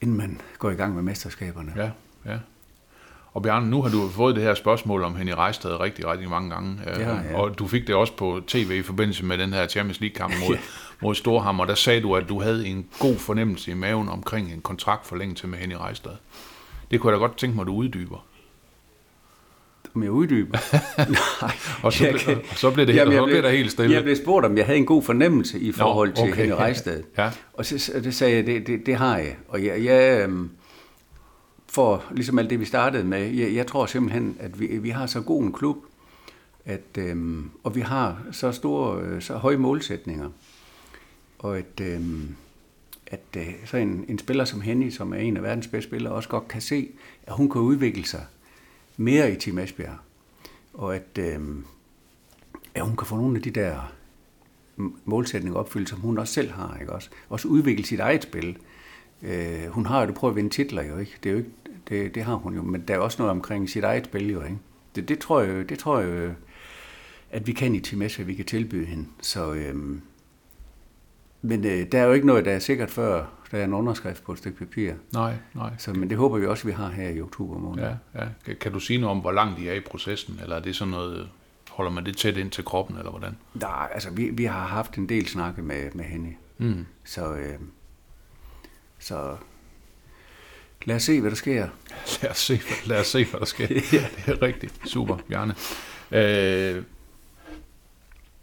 inden 0.00 0.16
man 0.16 0.40
går 0.58 0.70
i 0.70 0.74
gang 0.74 0.94
med 0.94 1.02
mesterskaberne. 1.02 1.72
Ja, 1.76 1.90
ja. 2.32 2.38
Og 3.32 3.42
Bjarne, 3.42 3.70
nu 3.70 3.82
har 3.82 3.90
du 3.90 4.08
fået 4.08 4.36
det 4.36 4.42
her 4.44 4.54
spørgsmål 4.54 5.02
om 5.02 5.16
Henny 5.16 5.32
Rejstad 5.32 5.80
rigtig, 5.80 6.06
rigtig 6.06 6.28
mange 6.30 6.50
gange. 6.50 6.80
Øh, 6.86 7.00
Ja, 7.00 7.14
ja. 7.14 7.36
Og 7.36 7.58
du 7.58 7.66
fik 7.66 7.86
det 7.86 7.94
også 7.94 8.16
på 8.16 8.40
tv 8.46 8.70
i 8.70 8.82
forbindelse 8.82 9.24
med 9.24 9.38
den 9.38 9.52
her 9.52 9.66
Champions 9.66 10.00
League-kamp 10.00 10.34
mod, 10.48 10.56
mod 11.02 11.14
Storhammer. 11.14 11.64
Der 11.64 11.74
sagde 11.74 12.00
du, 12.00 12.16
at 12.16 12.28
du 12.28 12.40
havde 12.40 12.66
en 12.66 12.86
god 12.98 13.16
fornemmelse 13.16 13.70
i 13.70 13.74
maven 13.74 14.08
omkring 14.08 14.52
en 14.52 14.60
kontraktforlængelse 14.60 15.46
med 15.46 15.58
Henny 15.58 15.74
Rejstad. 15.74 16.10
Det 16.90 17.00
kunne 17.00 17.12
jeg 17.12 17.20
da 17.20 17.26
godt 17.26 17.36
tænke 17.38 17.54
mig, 17.56 17.62
at 17.62 17.66
du 17.66 17.74
uddyber. 17.74 18.24
Om 19.96 20.02
jeg 20.02 20.10
uddyber? 20.10 20.58
Nej. 21.42 21.52
Og 21.82 21.92
så, 21.92 22.04
blev, 22.10 22.18
kan- 22.18 22.36
og 22.50 22.56
så 22.56 22.70
blev 22.70 22.86
det, 22.86 22.94
Jamen, 22.94 23.08
og 23.08 23.14
jeg 23.14 23.20
så 23.22 23.26
blev 23.26 23.42
der 23.42 23.50
helt 23.50 23.70
stille. 23.70 23.94
Jeg 23.94 24.02
blev 24.02 24.16
spurgt, 24.16 24.46
om 24.46 24.56
jeg 24.56 24.66
havde 24.66 24.78
en 24.78 24.86
god 24.86 25.02
fornemmelse 25.02 25.60
i 25.60 25.72
forhold 25.72 26.12
til 26.12 26.24
okay. 26.24 26.34
Henny 26.34 26.52
Rejstad. 26.52 27.02
Ja. 27.18 27.30
Og 27.52 27.66
så, 27.66 27.92
og 27.96 28.04
det 28.04 28.14
sagde 28.14 28.36
jeg, 28.36 28.46
det, 28.46 28.66
det, 28.66 28.86
det 28.86 28.96
har 28.96 29.18
jeg. 29.18 29.36
Og 29.48 29.64
jeg, 29.64 29.84
jeg 29.84 30.22
øhm, 30.22 30.50
for 31.68 32.04
ligesom 32.10 32.38
alt 32.38 32.50
det, 32.50 32.60
vi 32.60 32.64
startede 32.64 33.04
med, 33.04 33.30
jeg, 33.30 33.54
jeg 33.54 33.66
tror 33.66 33.86
simpelthen, 33.86 34.36
at 34.40 34.60
vi, 34.60 34.66
vi 34.66 34.90
har 34.90 35.06
så 35.06 35.20
god 35.20 35.42
en 35.42 35.52
klub, 35.52 35.76
at, 36.64 36.98
øhm, 36.98 37.50
og 37.64 37.74
vi 37.74 37.80
har 37.80 38.18
så 38.32 38.52
store, 38.52 39.02
øh, 39.02 39.22
så 39.22 39.34
høje 39.36 39.56
målsætninger. 39.56 40.30
Og 41.38 41.58
at, 41.58 41.80
øhm, 41.82 42.28
at 43.06 43.20
øh, 43.36 43.46
så 43.64 43.76
en, 43.76 44.04
en 44.08 44.18
spiller 44.18 44.44
som 44.44 44.60
Henny, 44.60 44.90
som 44.90 45.12
er 45.12 45.18
en 45.18 45.36
af 45.36 45.42
verdens 45.42 45.66
bedste 45.66 45.88
spillere, 45.88 46.12
også 46.14 46.28
godt 46.28 46.48
kan 46.48 46.60
se, 46.60 46.88
at 47.26 47.32
hun 47.32 47.50
kan 47.50 47.60
udvikle 47.60 48.04
sig 48.06 48.24
mere 48.96 49.32
i 49.32 49.36
Team 49.36 49.58
Esbjerg. 49.58 49.96
Og 50.74 50.94
at, 50.96 51.18
øh, 51.18 51.40
at 52.74 52.82
hun 52.82 52.96
kan 52.96 53.06
få 53.06 53.16
nogle 53.16 53.36
af 53.36 53.42
de 53.42 53.50
der 53.50 53.92
målsætninger 55.04 55.58
opfyldt, 55.58 55.88
som 55.88 56.00
hun 56.00 56.18
også 56.18 56.32
selv 56.32 56.50
har. 56.50 56.76
Ikke? 56.80 56.92
Også, 56.92 57.10
også 57.28 57.48
udvikle 57.48 57.86
sit 57.86 58.00
eget 58.00 58.22
spil. 58.22 58.58
Øh, 59.22 59.66
hun 59.66 59.86
har 59.86 60.00
jo 60.00 60.06
det 60.06 60.14
prøvet 60.14 60.32
at 60.32 60.36
vinde 60.36 60.50
titler, 60.50 60.82
jo 60.82 60.98
ikke? 60.98 61.12
Det, 61.22 61.28
er 61.28 61.32
jo 61.32 61.38
ikke 61.38 61.50
det, 61.88 62.14
det 62.14 62.22
har 62.22 62.34
hun 62.34 62.54
jo, 62.54 62.62
men 62.62 62.80
der 62.88 62.94
er 62.94 62.98
også 62.98 63.22
noget 63.22 63.30
omkring 63.30 63.70
sit 63.70 63.84
eget 63.84 64.04
spil, 64.04 64.30
jo 64.30 64.42
ikke? 64.42 64.58
Det, 64.96 65.08
det 65.08 65.18
tror 65.18 65.40
jeg, 65.40 65.68
det 65.68 65.78
tror 65.78 66.00
jeg 66.00 66.34
at 67.30 67.46
vi 67.46 67.52
kan 67.52 67.74
i 67.74 67.80
Team 67.80 68.02
Esbjerg, 68.02 68.28
vi 68.28 68.34
kan 68.34 68.44
tilbyde 68.44 68.86
hende. 68.86 69.06
Så, 69.20 69.52
øh, 69.52 69.74
men 71.42 71.64
øh, 71.64 71.92
der 71.92 72.00
er 72.00 72.04
jo 72.04 72.12
ikke 72.12 72.26
noget, 72.26 72.44
der 72.44 72.52
er 72.52 72.58
sikkert 72.58 72.90
før, 72.90 73.24
der 73.50 73.58
er 73.58 73.64
en 73.64 73.74
underskrift 73.74 74.24
på 74.24 74.32
et 74.32 74.38
stykke 74.38 74.58
papir. 74.58 74.92
Nej, 75.12 75.34
nej. 75.54 75.70
Så, 75.78 75.92
men 75.92 76.10
det 76.10 76.18
håber 76.18 76.38
vi 76.38 76.46
også, 76.46 76.66
vi 76.66 76.72
har 76.72 76.88
her 76.88 77.08
i 77.08 77.20
oktober 77.20 77.58
måned. 77.58 77.84
Ja, 77.84 77.94
ja. 78.22 78.26
Kan- 78.44 78.56
Kan 78.60 78.72
du 78.72 78.80
sige 78.80 78.98
noget 79.00 79.10
om, 79.10 79.18
hvor 79.20 79.32
langt 79.32 79.58
de 79.58 79.70
er 79.70 79.74
i 79.74 79.80
processen? 79.80 80.38
Eller 80.42 80.56
er 80.56 80.60
det 80.60 80.76
sådan 80.76 80.90
noget, 80.90 81.28
holder 81.70 81.90
man 81.92 82.06
det 82.06 82.16
tæt 82.16 82.36
ind 82.36 82.50
til 82.50 82.64
kroppen, 82.64 82.96
eller 82.98 83.10
hvordan? 83.10 83.36
Nej, 83.54 83.88
altså 83.94 84.10
vi, 84.10 84.30
vi 84.32 84.44
har 84.44 84.66
haft 84.66 84.94
en 84.94 85.08
del 85.08 85.26
snakke 85.28 85.62
med, 85.62 85.90
med 85.94 86.04
hende. 86.04 86.34
Mm. 86.58 86.86
Så, 87.04 87.34
øh, 87.34 87.54
så 88.98 89.36
lad 90.84 90.96
os 90.96 91.02
se, 91.02 91.20
hvad 91.20 91.30
der 91.30 91.36
sker. 91.36 91.68
Lad 92.22 92.30
os 92.30 92.38
se, 92.38 92.60
lad 92.86 93.00
os 93.00 93.06
se 93.06 93.24
hvad 93.24 93.40
der 93.40 93.46
sker. 93.46 93.66
Det 93.90 94.10
er 94.26 94.42
rigtigt. 94.42 94.74
Super, 94.84 95.16
Bjarne. 95.28 95.54
Øh, 96.12 96.82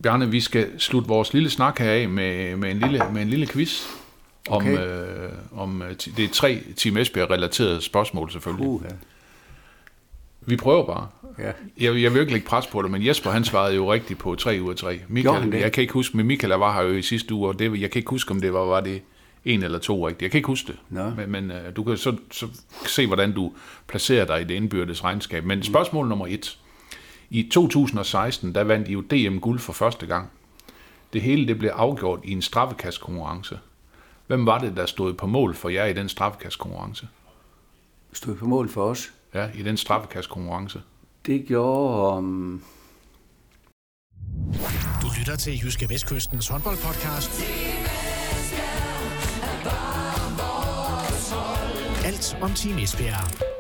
Bjarne, 0.04 0.30
vi 0.32 0.42
skal 0.42 0.80
slutte 0.80 1.08
vores 1.08 1.34
lille 1.34 1.50
snak 1.50 1.80
her 1.80 1.92
af 1.92 2.10
med, 2.10 2.56
med, 2.56 2.72
en, 2.72 2.80
lille, 2.80 3.02
med 3.14 3.22
en 3.22 3.28
lille 3.30 3.48
quiz. 3.48 3.86
Om, 4.50 4.56
Okay. 4.62 4.78
øh, 5.26 5.30
om, 5.56 5.82
øh, 5.82 5.96
ti- 5.98 6.12
det 6.18 6.26
er 6.26 6.30
tre 6.34 6.64
Team 6.78 6.98
Esbjerg-relaterede 6.98 7.82
spørgsmål 7.82 8.32
selvfølgelig. 8.32 8.68
Uh, 8.68 8.82
Vi 10.46 10.56
prøver 10.56 10.86
bare. 10.86 11.08
ja. 11.40 11.52
Jeg, 11.80 12.02
jeg 12.02 12.14
vil 12.14 12.20
ikke 12.22 12.34
lægge 12.34 12.48
pres 12.48 12.68
på 12.68 12.82
det, 12.82 12.92
men 12.92 13.06
Jesper 13.06 13.30
han 13.32 13.44
svarede 13.44 13.76
jo 13.76 13.94
rigtigt 13.94 14.20
på 14.20 14.36
3 14.36 14.60
ud 14.62 14.70
af 14.70 14.76
3. 14.76 14.88
Gjorde 14.98 15.06
Michael, 15.14 15.54
jeg 15.62 15.72
kan 15.72 15.82
ikke 15.82 15.94
huske, 15.94 16.18
men 16.18 16.26
Michael 16.26 16.54
var 16.54 16.74
her 16.74 16.82
jo 16.82 16.94
i 16.94 17.02
sidste 17.02 17.34
uge, 17.34 17.48
og 17.48 17.60
det, 17.60 17.82
jeg 17.82 17.92
kan 17.92 18.00
ikke 18.00 18.10
huske, 18.10 18.32
om 18.32 18.42
det 18.42 18.54
var, 18.54 18.60
var 18.60 18.82
det 18.82 19.02
en 19.46 19.64
eller 19.64 19.80
to 19.80 20.08
rigtigt. 20.08 20.22
Jeg 20.22 20.32
kan 20.32 20.38
ikke 20.38 20.48
huske 20.48 20.68
det. 20.68 20.76
Nå. 20.90 21.10
Men, 21.10 21.32
men 21.32 21.52
uh, 21.52 21.58
du 21.76 21.84
kan 21.84 21.98
så, 21.98 22.16
så 22.32 22.48
se, 22.88 23.08
hvordan 23.08 23.32
du 23.34 23.54
placerer 23.88 24.26
dig 24.26 24.42
i 24.42 24.44
det 24.44 24.54
indbyrdes 24.54 25.04
regnskab. 25.04 25.44
Men 25.46 25.64
spørgsmål 25.64 26.08
nummer 26.08 26.28
et. 26.30 26.58
I 27.30 27.50
2016, 27.52 28.56
der 28.56 28.64
vandt 28.64 28.88
I 28.88 28.92
jo 28.92 29.02
DM-guld 29.02 29.60
for 29.60 29.74
første 29.74 30.06
gang. 30.06 30.30
Det 31.14 31.22
hele 31.22 31.48
det 31.48 31.60
blev 31.60 31.70
afgjort 31.76 32.20
i 32.24 32.32
en 32.32 32.42
straffekastkonkurrence. 32.42 33.60
Hvem 34.28 34.46
var 34.46 34.60
det, 34.60 34.76
der 34.76 34.86
stod 34.86 35.14
på 35.14 35.28
mål 35.28 35.56
for 35.56 35.70
jer 35.70 35.86
i 35.86 35.94
den 35.94 36.10
straffekastkonkurrence? 36.10 37.08
Stod 38.14 38.36
på 38.36 38.46
mål 38.46 38.70
for 38.70 38.84
os. 38.84 39.14
Ja, 39.34 39.50
i 39.56 39.64
den 39.64 39.78
straffekastkonkurrence. 39.78 40.82
Det 41.26 41.46
gjorde... 41.46 42.18
Um, 42.18 42.64
Du 45.02 45.08
lytter 45.20 45.36
til 45.36 45.60
Jyske 45.64 45.90
Vestkystens 45.90 46.48
håndboldpodcast. 46.48 47.42
Alt 52.06 52.38
om 52.42 52.52
Team 52.52 52.78
Esbjerg. 52.78 53.54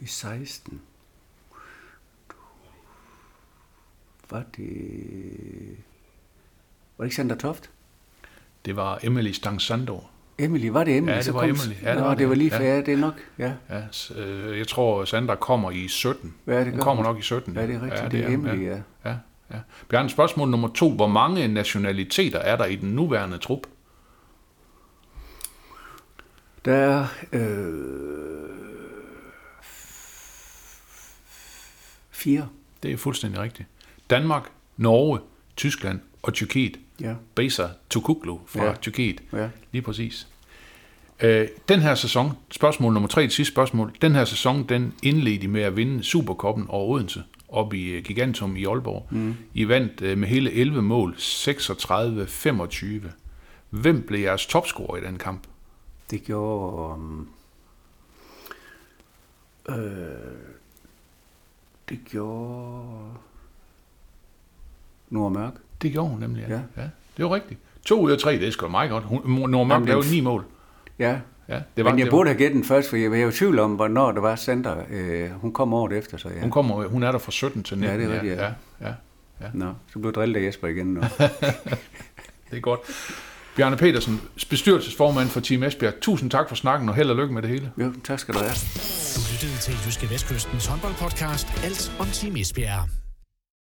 i 0.00 0.06
16. 0.06 0.80
Var 4.30 4.44
det... 4.56 4.68
Var 6.96 7.04
det 7.04 7.06
ikke 7.06 7.16
Sander 7.16 7.36
Toft? 7.36 7.70
Det 8.64 8.76
var 8.76 8.98
Emily 9.02 9.32
Stangsando. 9.32 10.00
Emily, 10.38 10.68
var 10.68 10.84
det 10.84 10.96
Emily? 10.96 11.12
Ja, 11.12 11.22
det 11.22 11.34
var 11.34 11.40
kom- 11.40 11.48
Emily. 11.48 11.74
Ja, 11.82 11.90
det 11.90 11.98
Nå, 11.98 12.02
var 12.04 12.10
det 12.10 12.18
det. 12.18 12.28
var 12.28 12.34
lige 12.34 12.56
Ja. 12.56 12.74
ja. 12.74 12.76
det 12.80 12.88
er 12.88 12.96
nok. 12.96 13.14
Ja, 13.38 13.52
Ja, 13.70 13.82
øh, 14.22 14.58
jeg 14.58 14.68
tror, 14.68 15.04
Sandra 15.04 15.34
kommer 15.34 15.70
i 15.70 15.88
17. 15.88 16.34
Ja, 16.46 16.64
det 16.64 16.70
hun 16.72 16.80
kommer 16.80 17.02
nok 17.04 17.18
i 17.18 17.22
17. 17.22 17.54
ja 17.54 17.66
det 17.66 17.74
er 17.74 17.82
rigtigt. 17.82 18.12
det 18.12 18.20
er 18.24 18.28
Emily, 18.28 18.64
ja. 18.66 18.76
ja. 19.04 19.14
ja. 19.52 19.58
Bjørn, 19.88 20.08
spørgsmål 20.08 20.48
nummer 20.48 20.68
to. 20.68 20.90
Hvor 20.92 21.06
mange 21.06 21.48
nationaliteter 21.48 22.38
er 22.38 22.56
der 22.56 22.64
i 22.64 22.76
den 22.76 22.88
nuværende 22.94 23.38
trup? 23.38 23.60
Der 26.64 26.74
er... 26.74 27.06
Øh, 27.32 28.48
fire. 32.10 32.48
Det 32.82 32.92
er 32.92 32.96
fuldstændig 32.96 33.40
rigtigt. 33.40 33.68
Danmark, 34.10 34.42
Norge, 34.76 35.20
Tyskland 35.56 36.00
og 36.22 36.32
Tyrkiet. 36.34 36.78
Ja. 37.00 37.14
Besa 37.34 37.66
Tukuglu 37.90 38.38
fra 38.46 38.64
Ja. 38.64 38.74
Tyrkiet. 38.74 39.20
Ja. 39.32 39.48
Lige 39.72 39.82
præcis. 39.82 40.28
Øh, 41.22 41.48
den 41.68 41.80
her 41.80 41.94
sæson, 41.94 42.32
spørgsmål 42.50 42.92
nummer 42.92 43.08
tre, 43.08 43.22
det 43.22 43.32
sidste 43.32 43.52
spørgsmål, 43.54 43.92
den 44.02 44.14
her 44.14 44.24
sæson, 44.24 44.62
den 44.68 44.94
indledte 45.02 45.48
med 45.48 45.62
at 45.62 45.76
vinde 45.76 46.04
Superkoppen 46.04 46.66
over 46.68 46.88
Odense, 46.96 47.22
op 47.48 47.74
i 47.74 47.90
øh, 47.90 48.04
Gigantum 48.04 48.56
i 48.56 48.64
Aalborg. 48.64 49.06
Mm. 49.10 49.36
I 49.54 49.68
vandt 49.68 50.02
øh, 50.02 50.18
med 50.18 50.28
hele 50.28 50.52
11 50.52 50.82
mål, 50.82 51.14
36-25. 51.18 52.86
Hvem 53.70 54.02
blev 54.02 54.20
jeres 54.20 54.46
topscorer 54.46 54.96
i 54.96 55.00
den 55.04 55.18
kamp? 55.18 55.42
Det 56.10 56.22
gjorde... 56.24 56.92
Um, 56.94 57.28
øh, 59.68 59.76
det 61.88 62.00
gjorde... 62.10 63.14
Nord 65.10 65.32
Mørk. 65.32 65.54
Det 65.82 65.92
gjorde 65.92 66.08
hun 66.08 66.20
nemlig, 66.20 66.44
ja. 66.48 66.54
Ja. 66.54 66.60
ja. 66.76 66.88
Det 67.16 67.24
var 67.24 67.34
rigtigt. 67.34 67.60
To 67.84 68.00
ud 68.00 68.10
af 68.10 68.18
tre, 68.18 68.32
det 68.32 68.48
er 68.48 68.50
sgu 68.50 68.68
meget 68.68 68.90
godt. 68.90 69.04
Hun, 69.04 69.50
Nord 69.50 69.66
Mørk 69.66 69.74
Jamen, 69.76 69.88
lavede 69.88 70.10
ni 70.10 70.20
mål. 70.20 70.44
Ja, 70.98 71.18
Ja, 71.48 71.60
det 71.76 71.84
var, 71.84 71.90
men 71.90 71.98
jeg 71.98 72.04
det 72.04 72.10
burde 72.10 72.30
have 72.30 72.38
gættet 72.38 72.56
den 72.56 72.64
først, 72.64 72.88
for 72.88 72.96
jeg 72.96 73.10
var 73.10 73.16
jo 73.16 73.28
i 73.28 73.32
tvivl 73.32 73.58
om, 73.58 73.74
hvornår 73.74 74.12
det 74.12 74.22
var 74.22 74.36
Sander. 74.36 74.76
Øh, 74.90 75.30
hun 75.30 75.52
kom 75.52 75.74
året 75.74 75.92
efter, 75.92 76.16
så 76.16 76.28
ja. 76.28 76.40
Hun, 76.40 76.50
kommer, 76.50 76.88
hun 76.88 77.02
er 77.02 77.12
der 77.12 77.18
fra 77.18 77.32
17 77.32 77.62
til 77.62 77.78
19. 77.78 78.00
Ja, 78.00 78.04
det 78.04 78.10
er 78.10 78.14
rigtigt, 78.14 78.36
ja. 78.36 78.44
ja. 78.44 78.52
ja. 78.80 78.94
ja. 79.40 79.46
Nå, 79.54 79.72
så 79.92 79.98
blev 79.98 80.12
drillet 80.12 80.40
af 80.40 80.46
Jesper 80.46 80.68
igen 80.68 80.86
nu. 80.86 81.00
Det 82.50 82.56
er 82.56 82.60
godt. 82.60 82.80
Bjarne 83.56 83.76
Petersen, 83.76 84.20
bestyrelsesformand 84.50 85.28
for 85.28 85.40
Team 85.40 85.62
Esbjerg. 85.62 85.94
Tusind 86.00 86.30
tak 86.30 86.48
for 86.48 86.56
snakken, 86.56 86.88
og 86.88 86.94
held 86.94 87.10
og 87.10 87.16
lykke 87.16 87.34
med 87.34 87.42
det 87.42 87.50
hele. 87.50 87.72
jo, 87.78 87.92
tak 88.04 88.18
skal 88.18 88.34
du 88.34 88.38
have. 88.38 88.50
Du 89.16 89.20
lyttede 89.32 89.60
til 89.60 89.74
Jyske 89.86 90.10
Vestkystens 90.10 90.66
håndboldpodcast. 90.66 91.46
Alt 91.64 91.92
om 91.98 92.06
Team 92.06 92.36
Esbjerg. 92.36 93.07